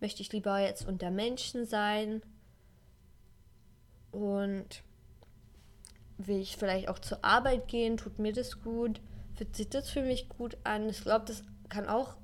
möchte 0.00 0.22
ich 0.22 0.32
lieber 0.32 0.58
jetzt 0.58 0.86
unter 0.86 1.10
Menschen 1.10 1.66
sein? 1.66 2.22
Und 4.12 4.82
will 6.18 6.40
ich 6.40 6.56
vielleicht 6.56 6.88
auch 6.88 6.98
zur 6.98 7.24
Arbeit 7.24 7.68
gehen? 7.68 7.96
Tut 7.96 8.18
mir 8.18 8.32
das 8.32 8.62
gut? 8.62 9.00
Fühlt 9.34 9.56
sich 9.56 9.68
das 9.68 9.90
für 9.90 10.02
mich 10.02 10.28
gut 10.28 10.56
an? 10.64 10.88
Ich 10.88 11.02
glaube, 11.02 11.26
das 11.26 11.42
kann 11.68 11.88
auch 11.88 12.16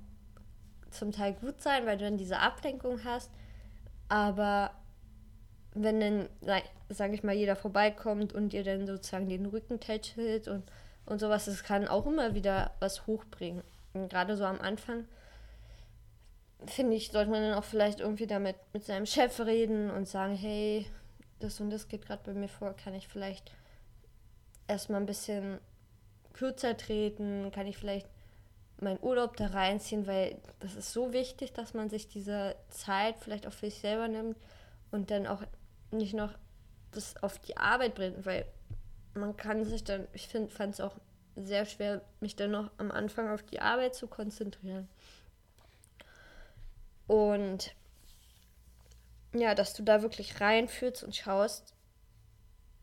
zum 0.90 1.12
Teil 1.12 1.35
gut 1.35 1.61
sein, 1.61 1.87
weil 1.87 1.98
du 1.98 2.05
dann 2.05 2.18
diese 2.18 2.38
Ablenkung 2.38 3.05
hast. 3.05 3.31
Aber 4.09 4.70
wenn 5.75 6.01
dann, 6.01 6.29
sage 6.88 7.14
ich 7.14 7.22
mal, 7.22 7.35
jeder 7.35 7.57
vorbeikommt 7.57 8.33
und 8.33 8.53
dir 8.53 8.62
dann 8.62 8.87
sozusagen 8.87 9.29
den 9.29 9.46
Rücken 9.46 9.81
tätschelt 9.81 10.48
und 10.48 10.64
und 11.07 11.19
sowas, 11.19 11.47
das 11.47 11.65
kann 11.65 11.88
auch 11.88 12.07
immer 12.07 12.35
wieder 12.35 12.73
was 12.81 13.07
hochbringen. 13.07 13.62
Und 13.93 14.09
gerade 14.09 14.37
so 14.37 14.45
am 14.45 14.61
Anfang, 14.61 15.07
finde 16.67 16.97
ich, 16.97 17.11
sollte 17.11 17.31
man 17.31 17.43
dann 17.43 17.55
auch 17.55 17.65
vielleicht 17.65 18.01
irgendwie 18.01 18.27
damit 18.27 18.57
mit 18.73 18.85
seinem 18.85 19.07
Chef 19.07 19.38
reden 19.41 19.91
und 19.91 20.09
sagen, 20.09 20.35
hey, 20.35 20.87
das 21.41 21.61
und 21.61 21.71
das 21.71 21.88
geht 21.88 22.07
gerade 22.07 22.23
bei 22.25 22.33
mir 22.33 22.49
vor, 22.49 22.75
kann 22.75 22.95
ich 22.95 23.09
vielleicht 23.09 23.53
erstmal 24.69 25.01
ein 25.01 25.07
bisschen 25.07 25.59
kürzer 26.33 26.77
treten, 26.77 27.51
kann 27.53 27.67
ich 27.67 27.77
vielleicht 27.77 28.09
meinen 28.81 29.03
Urlaub 29.03 29.37
da 29.37 29.49
reinziehen, 29.49 30.07
weil 30.07 30.38
das 30.61 30.75
ist 30.75 30.93
so 30.93 31.12
wichtig, 31.12 31.53
dass 31.53 31.75
man 31.75 31.88
sich 31.88 32.09
diese 32.09 32.57
Zeit 32.69 33.17
vielleicht 33.19 33.47
auch 33.47 33.53
für 33.53 33.71
sich 33.71 33.81
selber 33.81 34.09
nimmt 34.09 34.37
und 34.91 35.11
dann 35.11 35.27
auch 35.27 35.43
nicht 35.91 36.15
noch 36.15 36.33
das 36.91 37.23
auf 37.23 37.38
die 37.38 37.57
Arbeit 37.57 37.95
bringt, 37.95 38.27
weil 38.27 38.45
man 39.14 39.37
kann 39.37 39.64
sich 39.64 39.85
dann, 39.85 40.07
ich 40.12 40.29
fand 40.29 40.75
es 40.75 40.81
auch 40.81 40.96
sehr 41.37 41.64
schwer, 41.64 42.03
mich 42.20 42.37
dann 42.37 42.51
noch 42.51 42.70
am 42.79 42.90
Anfang 42.90 43.31
auf 43.31 43.42
die 43.42 43.61
Arbeit 43.61 43.94
zu 43.94 44.07
konzentrieren. 44.07 44.88
Und 47.07 47.75
ja, 49.35 49.55
dass 49.55 49.75
du 49.75 49.83
da 49.83 50.03
wirklich 50.03 50.40
reinfühlst 50.40 51.03
und 51.03 51.16
schaust, 51.16 51.75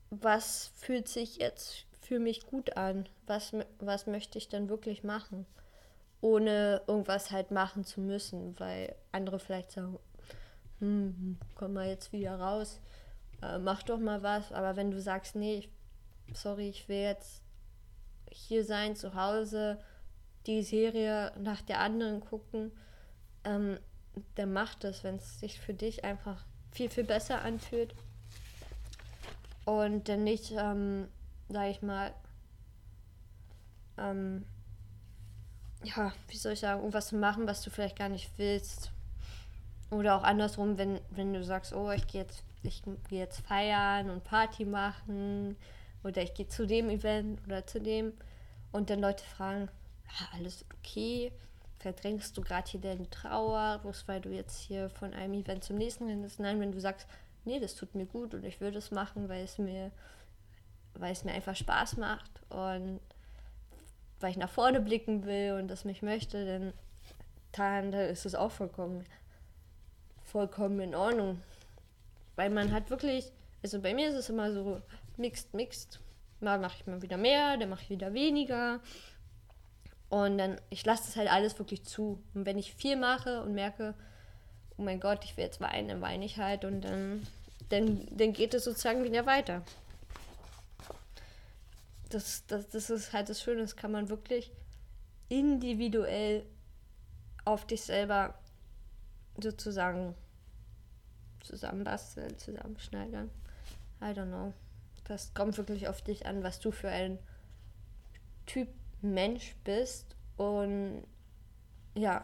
was 0.10 0.72
fühlt 0.76 1.08
sich 1.08 1.38
jetzt 1.38 1.86
für 2.02 2.20
mich 2.20 2.48
gut 2.48 2.76
an? 2.76 3.08
Was, 3.28 3.54
was 3.80 4.08
möchte 4.08 4.38
ich 4.40 4.50
denn 4.50 4.70
wirklich 4.70 5.04
machen? 5.04 5.46
Ohne 6.22 6.82
irgendwas 6.88 7.32
halt 7.32 7.52
machen 7.52 7.86
zu 7.86 8.02
müssen, 8.02 8.60
weil 8.60 8.96
andere 9.12 9.40
vielleicht 9.40 9.72
sagen, 9.72 10.00
hm, 10.80 11.38
komm 11.56 11.74
mal 11.74 11.88
jetzt 11.88 12.12
wieder 12.12 12.40
raus, 12.40 12.80
äh, 13.44 13.60
mach 13.60 13.84
doch 13.84 14.00
mal 14.00 14.24
was. 14.24 14.52
Aber 14.52 14.76
wenn 14.76 14.92
du 14.92 15.00
sagst, 15.00 15.36
nee, 15.36 15.60
ich 15.60 15.70
sorry, 16.34 16.70
ich 16.70 16.88
will 16.88 17.02
jetzt 17.02 17.42
hier 18.32 18.64
sein, 18.64 18.96
zu 18.96 19.16
Hause, 19.16 19.80
die 20.46 20.64
Serie 20.64 21.32
nach 21.40 21.62
der 21.62 21.80
anderen 21.80 22.22
gucken, 22.22 22.72
ähm, 23.44 23.80
dann 24.36 24.54
macht 24.54 24.84
es, 24.84 25.04
wenn 25.04 25.16
es 25.16 25.40
sich 25.40 25.60
für 25.60 25.74
dich 25.74 26.04
einfach 26.04 26.46
viel, 26.72 26.90
viel 26.90 27.04
besser 27.04 27.42
anfühlt. 27.42 27.94
Und 29.66 30.10
dann 30.10 30.24
nicht, 30.24 30.52
ähm, 30.52 31.08
sag 31.50 31.70
ich 31.70 31.82
mal, 31.82 32.14
ähm, 33.98 34.46
ja, 35.84 36.12
wie 36.28 36.38
soll 36.38 36.54
ich 36.54 36.60
sagen, 36.60 36.80
irgendwas 36.80 37.08
zu 37.10 37.16
machen, 37.16 37.48
was 37.48 37.62
du 37.62 37.70
vielleicht 37.70 37.98
gar 37.98 38.10
nicht 38.10 38.32
willst. 38.38 38.92
Oder 39.92 40.16
auch 40.16 40.24
andersrum, 40.24 40.78
wenn, 40.78 41.00
wenn 41.12 41.34
du 41.34 41.44
sagst, 41.44 41.74
oh, 41.74 41.92
ich 41.92 42.08
gehe 42.08 42.22
jetzt, 42.22 42.44
ich 42.64 42.84
gehe 42.84 43.20
jetzt 43.20 43.42
feiern 43.42 44.10
und 44.10 44.24
Party 44.24 44.66
machen 44.66 45.56
oder 46.04 46.22
ich 46.22 46.34
gehe 46.34 46.48
zu 46.48 46.66
dem 46.66 46.90
Event 46.90 47.42
oder 47.46 47.66
zu 47.66 47.80
dem 47.80 48.14
und 48.72 48.90
dann 48.90 49.00
Leute 49.00 49.24
fragen, 49.24 49.70
alles 50.34 50.66
okay, 50.78 51.32
verdrängst 51.80 52.38
du 52.38 52.42
gerade 52.42 52.70
hier 52.70 52.82
deine 52.82 53.10
Trauer, 53.10 53.80
bloß 53.82 54.08
weil 54.08 54.22
du 54.22 54.30
jetzt 54.30 54.60
hier 54.60 54.90
von 54.90 55.14
einem 55.14 55.34
Event 55.34 55.64
zum 55.64 55.78
nächsten 55.78 56.06
rennst. 56.06 56.40
Nein, 56.40 56.60
wenn 56.60 56.72
du 56.72 56.80
sagst, 56.80 57.08
nee, 57.46 57.60
das 57.60 57.76
tut 57.76 57.96
mir 57.96 58.06
gut 58.06 58.34
und 58.34 58.44
ich 58.44 58.60
würde 58.60 58.78
es 58.78 58.92
machen, 58.92 59.30
weil 59.30 59.44
es 59.44 59.58
mir, 59.58 59.92
weil 60.94 61.12
es 61.12 61.24
mir 61.24 61.32
einfach 61.32 61.56
Spaß 61.56 61.98
macht 61.98 62.32
und 62.50 63.00
weil 64.20 64.32
ich 64.32 64.38
nach 64.38 64.50
vorne 64.50 64.82
blicken 64.82 65.26
will 65.26 65.54
und 65.54 65.70
das 65.70 65.86
mich 65.86 66.02
möchte, 66.02 66.46
dann, 66.46 66.74
dann 67.54 67.94
ist 67.94 68.26
es 68.26 68.36
auch 68.36 68.52
vollkommen, 68.52 69.06
vollkommen 70.26 70.80
in 70.82 70.96
Ordnung. 70.96 71.42
Weil 72.36 72.50
man 72.50 72.72
hat 72.72 72.90
wirklich, 72.90 73.32
also 73.64 73.82
bei 73.82 73.94
mir 73.94 74.10
ist 74.10 74.16
es 74.16 74.30
immer 74.30 74.52
so 74.52 74.82
mixed, 75.20 75.54
mixed. 75.54 76.00
Mal 76.40 76.60
mache 76.60 76.78
ich 76.80 76.88
mal 76.88 77.02
wieder 77.02 77.18
mehr, 77.18 77.58
dann 77.58 77.70
mache 77.70 77.84
ich 77.84 77.90
wieder 77.90 78.14
weniger. 78.14 78.80
Und 80.10 80.38
dann, 80.38 80.60
ich 80.70 80.86
lasse 80.86 81.04
das 81.06 81.16
halt 81.16 81.32
alles 81.32 81.60
wirklich 81.60 81.84
zu. 81.84 82.24
Und 82.34 82.46
wenn 82.46 82.58
ich 82.58 82.74
viel 82.74 82.96
mache 82.96 83.44
und 83.44 83.54
merke, 83.54 83.94
oh 84.78 84.82
mein 84.82 85.00
Gott, 85.00 85.24
ich 85.24 85.38
will 85.38 85.44
jetzt 85.44 85.62
weinen, 85.62 85.90
dann 85.90 86.02
weine 86.02 86.26
ich 86.26 86.38
halt 86.38 86.66
und 86.66 86.82
dann, 86.82 87.28
dann, 87.70 88.08
dann 88.12 88.34
geht 88.34 88.54
es 88.54 88.64
sozusagen 88.64 89.04
wieder 89.04 89.26
weiter. 89.26 89.64
Das, 92.10 92.46
das, 92.48 92.70
das 92.70 92.90
ist 92.90 93.14
halt 93.14 93.30
das 93.30 93.42
Schöne, 93.42 93.62
das 93.62 93.76
kann 93.76 93.92
man 93.92 94.10
wirklich 94.10 94.52
individuell 95.28 96.44
auf 97.46 97.68
dich 97.68 97.82
selber 97.82 98.34
sozusagen 99.40 100.16
zusammenbasteln, 101.42 102.38
zusammenschneidern. 102.38 103.30
I 104.02 104.06
don't 104.06 104.28
know. 104.28 104.54
Das 105.10 105.34
kommt 105.34 105.58
wirklich 105.58 105.88
auf 105.88 106.04
dich 106.04 106.28
an, 106.28 106.44
was 106.44 106.60
du 106.60 106.70
für 106.70 106.90
ein 106.90 107.18
Typ 108.46 108.68
Mensch 109.02 109.56
bist 109.64 110.16
und 110.38 111.04
ja, 111.96 112.24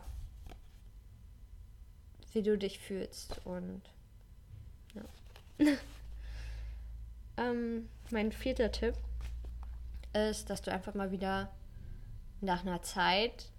wie 2.33 2.43
du 2.43 2.59
dich 2.59 2.77
fühlst 2.77 3.43
und 3.43 3.81
ja. 4.93 5.65
ähm, 7.37 7.89
mein 8.11 8.31
vierter 8.31 8.71
Tipp 8.71 8.95
ist, 10.13 10.51
dass 10.51 10.61
du 10.61 10.71
einfach 10.71 10.93
mal 10.93 11.09
wieder 11.09 11.51
nach 12.39 12.61
einer 12.61 12.83
Zeit, 12.83 13.49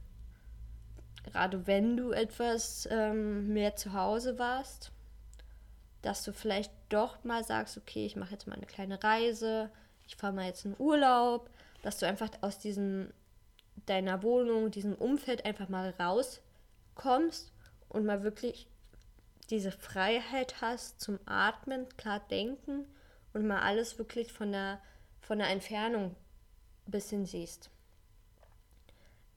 gerade 1.24 1.66
wenn 1.66 1.96
du 1.96 2.12
etwas 2.12 2.86
ähm, 2.92 3.52
mehr 3.52 3.74
zu 3.74 3.92
Hause 3.92 4.38
warst, 4.38 4.92
dass 6.06 6.22
du 6.22 6.32
vielleicht 6.32 6.72
doch 6.88 7.24
mal 7.24 7.42
sagst, 7.42 7.76
okay, 7.76 8.06
ich 8.06 8.14
mache 8.14 8.30
jetzt 8.30 8.46
mal 8.46 8.54
eine 8.54 8.66
kleine 8.66 9.02
Reise, 9.02 9.70
ich 10.06 10.14
fahre 10.14 10.32
mal 10.32 10.46
jetzt 10.46 10.64
in 10.64 10.76
Urlaub, 10.78 11.50
dass 11.82 11.98
du 11.98 12.06
einfach 12.06 12.30
aus 12.42 12.60
diesem 12.60 13.12
deiner 13.86 14.22
Wohnung, 14.22 14.70
diesem 14.70 14.94
Umfeld 14.94 15.44
einfach 15.44 15.68
mal 15.68 15.92
rauskommst 15.98 17.52
und 17.88 18.06
mal 18.06 18.22
wirklich 18.22 18.68
diese 19.50 19.72
Freiheit 19.72 20.60
hast 20.60 21.00
zum 21.00 21.18
Atmen, 21.26 21.88
klar 21.96 22.20
denken 22.30 22.86
und 23.32 23.44
mal 23.44 23.62
alles 23.62 23.98
wirklich 23.98 24.32
von 24.32 24.52
der, 24.52 24.80
von 25.20 25.38
der 25.38 25.48
Entfernung 25.48 26.14
ein 26.86 26.90
bisschen 26.90 27.26
siehst. 27.26 27.68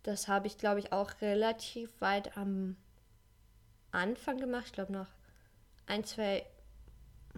Das 0.03 0.27
habe 0.27 0.45
ich, 0.45 0.59
glaube 0.59 0.79
ich, 0.81 0.93
auch 0.93 1.13
relativ 1.21 1.99
weit 1.99 2.37
am 2.37 2.75
Anfang 3.91 4.37
gemacht. 4.37 4.65
Ich 4.67 4.73
glaube, 4.73 4.93
nach 4.93 5.09
ein, 5.87 6.03
zwei 6.03 6.45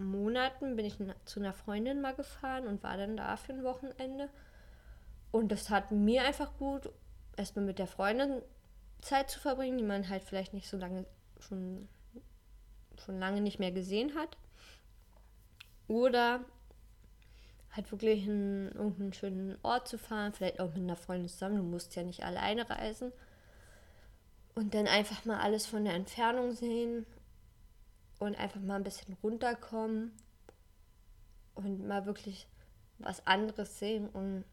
Monaten 0.04 0.76
bin 0.76 0.86
ich 0.86 0.96
zu 1.24 1.40
einer 1.40 1.52
Freundin 1.52 2.00
mal 2.00 2.14
gefahren 2.14 2.66
und 2.66 2.82
war 2.82 2.96
dann 2.96 3.16
da 3.16 3.36
für 3.36 3.52
ein 3.52 3.64
Wochenende. 3.64 4.28
Und 5.30 5.50
das 5.50 5.70
hat 5.70 5.90
mir 5.90 6.24
einfach 6.24 6.56
gut, 6.58 6.90
erstmal 7.36 7.64
mit 7.64 7.78
der 7.78 7.86
Freundin 7.86 8.42
Zeit 9.00 9.30
zu 9.30 9.40
verbringen, 9.40 9.78
die 9.78 9.84
man 9.84 10.08
halt 10.08 10.22
vielleicht 10.22 10.54
nicht 10.54 10.68
so 10.68 10.76
lange 10.76 11.06
schon, 11.40 11.88
schon 13.04 13.18
lange 13.18 13.40
nicht 13.40 13.58
mehr 13.58 13.72
gesehen 13.72 14.14
hat. 14.14 14.36
Oder 15.88 16.40
halt 17.72 17.90
wirklich 17.90 18.26
in 18.26 18.70
irgendeinen 18.72 19.12
schönen 19.12 19.58
Ort 19.62 19.88
zu 19.88 19.98
fahren, 19.98 20.32
vielleicht 20.32 20.60
auch 20.60 20.68
mit 20.74 20.82
einer 20.82 20.96
Freundin 20.96 21.28
zusammen. 21.28 21.56
Du 21.56 21.62
musst 21.62 21.96
ja 21.96 22.02
nicht 22.02 22.24
alleine 22.24 22.68
reisen. 22.68 23.12
Und 24.54 24.74
dann 24.74 24.86
einfach 24.86 25.24
mal 25.24 25.40
alles 25.40 25.66
von 25.66 25.84
der 25.84 25.94
Entfernung 25.94 26.52
sehen 26.52 27.06
und 28.26 28.36
einfach 28.36 28.60
mal 28.60 28.76
ein 28.76 28.84
bisschen 28.84 29.16
runterkommen 29.22 30.12
und 31.54 31.86
mal 31.86 32.06
wirklich 32.06 32.46
was 32.98 33.26
anderes 33.26 33.78
sehen. 33.78 34.08
Und 34.08 34.44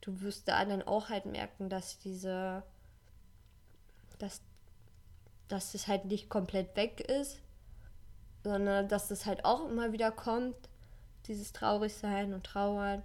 du 0.00 0.20
wirst 0.22 0.48
da 0.48 0.64
dann 0.64 0.82
auch 0.82 1.10
halt 1.10 1.26
merken, 1.26 1.68
dass 1.68 1.98
diese, 1.98 2.62
dass, 4.18 4.40
dass 5.48 5.74
es 5.74 5.86
halt 5.86 6.06
nicht 6.06 6.30
komplett 6.30 6.74
weg 6.76 7.00
ist, 7.00 7.40
sondern 8.42 8.88
dass 8.88 9.10
es 9.10 9.26
halt 9.26 9.44
auch 9.44 9.68
immer 9.68 9.92
wieder 9.92 10.10
kommt, 10.10 10.56
dieses 11.26 11.52
Traurigsein 11.52 12.32
und 12.32 12.44
Trauern, 12.44 13.02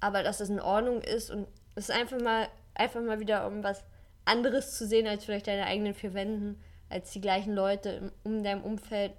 aber 0.00 0.22
dass 0.22 0.40
es 0.40 0.50
in 0.50 0.60
Ordnung 0.60 1.00
ist 1.00 1.30
und 1.30 1.46
es 1.76 1.88
einfach 1.88 2.20
mal, 2.20 2.48
einfach 2.74 3.00
mal 3.00 3.20
wieder 3.20 3.46
um 3.46 3.62
was 3.62 3.84
anderes 4.24 4.76
zu 4.76 4.86
sehen 4.86 5.06
als 5.06 5.24
vielleicht 5.24 5.46
deine 5.46 5.66
eigenen 5.66 5.94
vier 5.94 6.12
Wänden, 6.12 6.60
als 6.90 7.12
die 7.12 7.20
gleichen 7.20 7.54
Leute 7.54 8.12
um 8.24 8.42
deinem 8.44 8.62
Umfeld. 8.62 9.12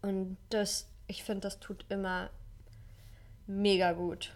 Und 0.00 0.38
das, 0.48 0.88
ich 1.06 1.22
finde, 1.22 1.42
das 1.42 1.60
tut 1.60 1.84
immer 1.90 2.30
mega 3.46 3.92
gut 3.92 4.32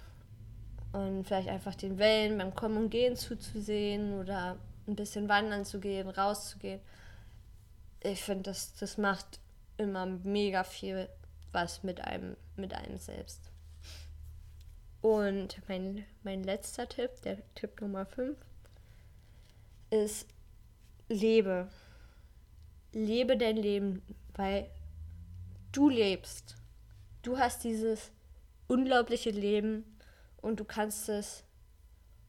und 0.93 1.25
vielleicht 1.25 1.49
einfach 1.49 1.75
den 1.75 1.99
Wellen 1.99 2.39
beim 2.39 2.55
Kommen 2.55 2.77
und 2.77 2.91
Gehen 2.91 3.17
zuzusehen 3.17 4.19
oder 4.21 4.59
ein 4.87 4.97
bisschen 4.97 5.29
wandern 5.29 5.65
zu 5.65 5.81
gehen, 5.81 6.09
rauszugehen. 6.09 6.81
Ich 8.01 8.23
finde, 8.23 8.45
das, 8.45 8.75
das 8.75 8.99
macht 8.99 9.41
immer 9.79 10.07
mega 10.07 10.65
viel 10.65 11.09
was 11.53 11.83
mit 11.83 12.01
einem, 12.01 12.37
mit 12.57 12.73
einem 12.75 12.97
selbst. 12.97 13.51
Und 15.01 15.61
mein, 15.69 16.05
mein 16.23 16.43
letzter 16.45 16.89
Tipp, 16.89 17.11
der 17.25 17.39
Tipp 17.55 17.81
Nummer 17.81 18.07
5, 18.07 18.37
ist 19.91 20.27
lebe. 21.09 21.69
Lebe 22.93 23.37
dein 23.37 23.57
Leben, 23.57 24.03
weil 24.35 24.71
du 25.73 25.89
lebst. 25.89 26.57
Du 27.23 27.39
hast 27.39 27.65
dieses 27.65 28.13
unglaubliche 28.69 29.31
Leben 29.31 29.85
und 30.41 30.61
du 30.61 30.65
kannst 30.65 31.09
es 31.09 31.45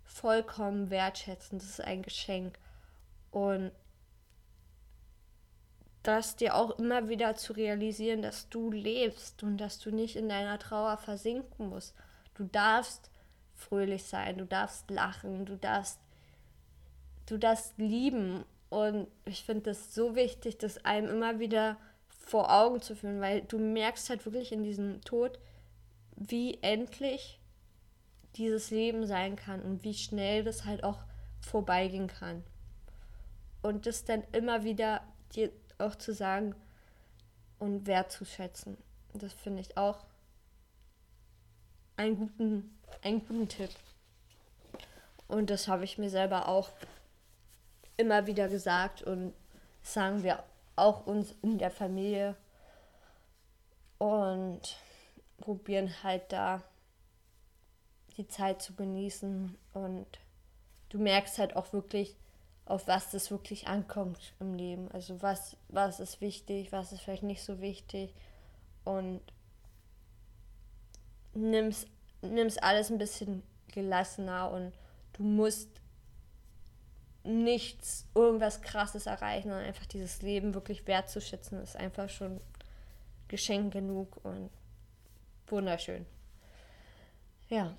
vollkommen 0.04 0.90
wertschätzen. 0.90 1.60
Das 1.60 1.70
ist 1.70 1.82
ein 1.82 2.02
Geschenk. 2.02 2.58
Und 3.32 3.72
das 6.04 6.36
dir 6.36 6.56
auch 6.56 6.78
immer 6.78 7.08
wieder 7.08 7.36
zu 7.36 7.54
realisieren, 7.54 8.22
dass 8.22 8.50
du 8.50 8.70
lebst 8.72 9.42
und 9.42 9.58
dass 9.58 9.80
du 9.80 9.90
nicht 9.90 10.18
in 10.18 10.28
deiner 10.30 10.60
Trauer 10.60 10.98
versinken 10.98 11.70
musst. 11.70 11.96
Du 12.36 12.44
darfst 12.44 13.10
fröhlich 13.56 14.04
sein, 14.04 14.38
du 14.38 14.46
darfst 14.46 14.90
lachen, 14.92 15.46
du 15.46 15.58
darfst, 15.58 16.00
du 17.26 17.38
darfst 17.38 17.78
lieben. 17.78 18.44
Und 18.74 19.08
ich 19.26 19.44
finde 19.44 19.66
das 19.66 19.94
so 19.94 20.16
wichtig, 20.16 20.58
das 20.58 20.84
einem 20.84 21.08
immer 21.08 21.38
wieder 21.38 21.78
vor 22.08 22.52
Augen 22.52 22.82
zu 22.82 22.96
führen, 22.96 23.22
weil 23.22 23.42
du 23.44 23.60
merkst 23.60 24.10
halt 24.10 24.26
wirklich 24.26 24.52
in 24.52 24.64
diesem 24.64 25.02
Tod, 25.02 25.38
wie 26.16 26.58
endlich 26.64 27.40
dieses 28.36 28.72
Leben 28.72 29.06
sein 29.06 29.36
kann 29.36 29.62
und 29.62 29.84
wie 29.84 29.94
schnell 29.94 30.44
das 30.44 30.66
halt 30.66 30.84
auch 30.84 31.04
vorbeigehen 31.40 32.08
kann. 32.08 32.44
Und 33.62 33.86
das 33.86 34.06
dann 34.06 34.24
immer 34.32 34.64
wieder 34.64 35.02
dir 35.36 35.52
auch 35.78 35.94
zu 35.94 36.12
sagen 36.12 36.56
und 37.60 37.86
wertzuschätzen. 37.86 38.76
Das 39.14 39.34
finde 39.34 39.62
ich 39.62 39.78
auch 39.78 40.04
einen 41.96 42.18
guten, 42.18 42.76
einen 43.04 43.20
guten 43.20 43.48
Tipp. 43.48 43.70
Und 45.28 45.52
das 45.52 45.68
habe 45.68 45.84
ich 45.84 46.00
mir 46.00 46.10
selber 46.10 46.48
auch 46.48 46.72
immer 47.98 48.28
wieder 48.28 48.48
gesagt 48.48 49.04
und 49.04 49.34
sagen 49.82 50.24
wir 50.24 50.44
auch 50.76 51.06
uns 51.06 51.36
in 51.42 51.58
der 51.58 51.72
Familie 51.72 52.36
und 53.98 54.62
probieren 55.38 55.94
halt 56.04 56.32
da 56.32 56.62
die 58.18 58.28
Zeit 58.28 58.62
zu 58.62 58.74
genießen 58.74 59.56
und 59.74 60.08
du 60.90 61.00
merkst 61.00 61.38
halt 61.40 61.56
auch 61.56 61.74
wirklich, 61.74 62.16
auf 62.66 62.88
was 62.88 63.12
das 63.12 63.30
wirklich 63.30 63.68
ankommt 63.68 64.34
im 64.40 64.54
Leben. 64.54 64.90
Also 64.92 65.22
was, 65.22 65.58
was 65.68 66.00
ist 66.00 66.22
wichtig, 66.22 66.72
was 66.72 66.92
ist 66.92 67.02
vielleicht 67.02 67.24
nicht 67.24 67.44
so 67.44 67.60
wichtig 67.60 68.14
und 68.86 69.22
nimmst, 71.34 71.88
nimmst 72.22 72.64
alles 72.64 72.90
ein 72.90 72.98
bisschen 72.98 73.44
gelassener 73.74 74.52
und 74.52 74.72
du 75.14 75.24
musst 75.24 75.70
nichts, 77.24 78.06
irgendwas 78.14 78.62
krasses 78.62 79.06
erreichen, 79.06 79.50
sondern 79.50 79.66
einfach 79.66 79.86
dieses 79.86 80.22
Leben 80.22 80.54
wirklich 80.54 80.86
wertzuschätzen, 80.88 81.62
ist 81.62 81.78
einfach 81.78 82.10
schon 82.10 82.42
Geschenk 83.28 83.74
genug 83.74 84.18
und 84.24 84.50
wunderschön. 85.48 86.06
Ja. 87.50 87.76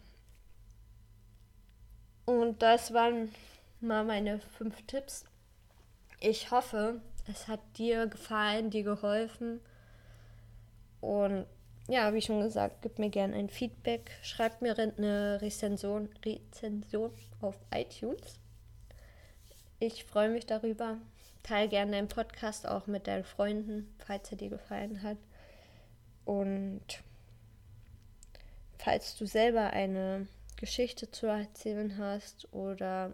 Und 2.25 2.63
das 2.63 2.95
waren 2.95 3.33
mal 3.81 4.05
meine 4.05 4.41
fünf 4.41 4.81
Tipps. 4.87 5.25
Ich 6.21 6.51
hoffe, 6.51 7.03
es 7.31 7.49
hat 7.49 7.61
dir 7.77 8.07
gefallen, 8.07 8.71
dir 8.71 8.83
geholfen. 8.83 9.61
Und 11.01 11.47
ja, 11.87 12.15
wie 12.15 12.23
schon 12.23 12.41
gesagt, 12.41 12.81
gib 12.81 12.99
mir 12.99 13.11
gerne 13.11 13.37
ein 13.37 13.51
Feedback. 13.51 14.11
Schreib 14.23 14.63
mir 14.63 14.79
eine 14.79 15.41
Rezension, 15.43 16.09
Rezension 16.25 17.13
auf 17.43 17.59
iTunes. 17.75 18.39
Ich 19.87 20.05
freue 20.05 20.31
mich 20.31 20.47
darüber. 20.47 20.97
Teil 21.43 21.69
gerne 21.69 21.93
deinen 21.93 22.09
Podcast 22.09 22.67
auch 22.67 22.87
mit 22.87 23.07
deinen 23.07 23.23
Freunden, 23.23 23.95
falls 23.99 24.31
er 24.31 24.39
dir 24.39 24.49
gefallen 24.49 25.03
hat. 25.03 25.19
Und 26.25 26.81
falls 28.79 29.15
du 29.19 29.27
selber 29.27 29.75
eine 29.75 30.27
Geschichte 30.57 31.11
zu 31.11 31.27
erzählen 31.27 31.99
hast 31.99 32.51
oder 32.51 33.13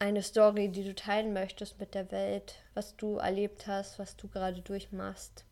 eine 0.00 0.24
Story, 0.24 0.70
die 0.70 0.82
du 0.82 0.96
teilen 0.96 1.32
möchtest 1.32 1.78
mit 1.78 1.94
der 1.94 2.10
Welt, 2.10 2.56
was 2.74 2.96
du 2.96 3.18
erlebt 3.18 3.68
hast, 3.68 4.00
was 4.00 4.16
du 4.16 4.26
gerade 4.26 4.60
durchmachst. 4.60 5.44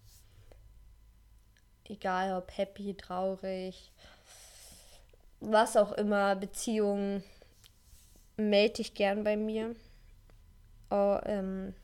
Egal 1.84 2.36
ob 2.36 2.50
happy, 2.58 2.94
traurig, 2.94 3.92
was 5.38 5.76
auch 5.76 5.92
immer, 5.92 6.34
Beziehungen, 6.34 7.22
melde 8.36 8.74
dich 8.74 8.94
gern 8.94 9.24
bei 9.24 9.36
mir. 9.36 9.74
Oh, 10.90 11.18
ähm, 11.24 11.74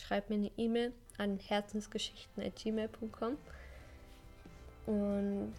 schreib 0.00 0.30
mir 0.30 0.36
eine 0.36 0.50
E-Mail 0.56 0.92
an 1.18 1.38
herzensgeschichten.gmail.com 1.38 3.36
und 4.86 5.54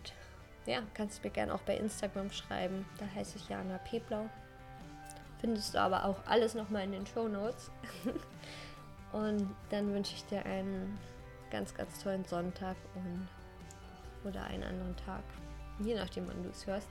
ja, 0.65 0.81
kannst 0.93 1.23
mir 1.23 1.29
gerne 1.29 1.53
auch 1.53 1.61
bei 1.61 1.77
Instagram 1.77 2.31
schreiben. 2.31 2.85
Da 2.97 3.05
heiße 3.15 3.37
ich 3.37 3.49
Jana 3.49 3.77
Peblau. 3.79 4.29
Findest 5.39 5.75
du 5.75 5.79
aber 5.79 6.05
auch 6.05 6.17
alles 6.25 6.55
nochmal 6.55 6.83
in 6.83 6.91
den 6.91 7.05
Show 7.05 7.27
Notes. 7.27 7.71
und 9.13 9.49
dann 9.69 9.93
wünsche 9.93 10.15
ich 10.15 10.25
dir 10.25 10.45
einen 10.45 10.97
ganz, 11.51 11.73
ganz 11.73 12.01
tollen 12.01 12.25
Sonntag 12.25 12.75
und 12.95 13.27
oder 14.23 14.43
einen 14.45 14.63
anderen 14.63 14.95
Tag. 14.97 15.23
Je 15.79 15.95
nachdem, 15.95 16.27
wann 16.27 16.43
du 16.43 16.49
es 16.49 16.65
hörst. 16.65 16.89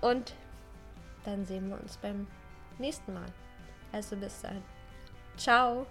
Und 0.00 0.34
dann 1.24 1.44
sehen 1.44 1.68
wir 1.68 1.80
uns 1.80 1.96
beim 1.98 2.26
nächsten 2.82 3.14
Mal. 3.14 3.26
Also 3.92 4.16
bis 4.16 4.40
dann. 4.42 4.62
Ciao. 5.36 5.86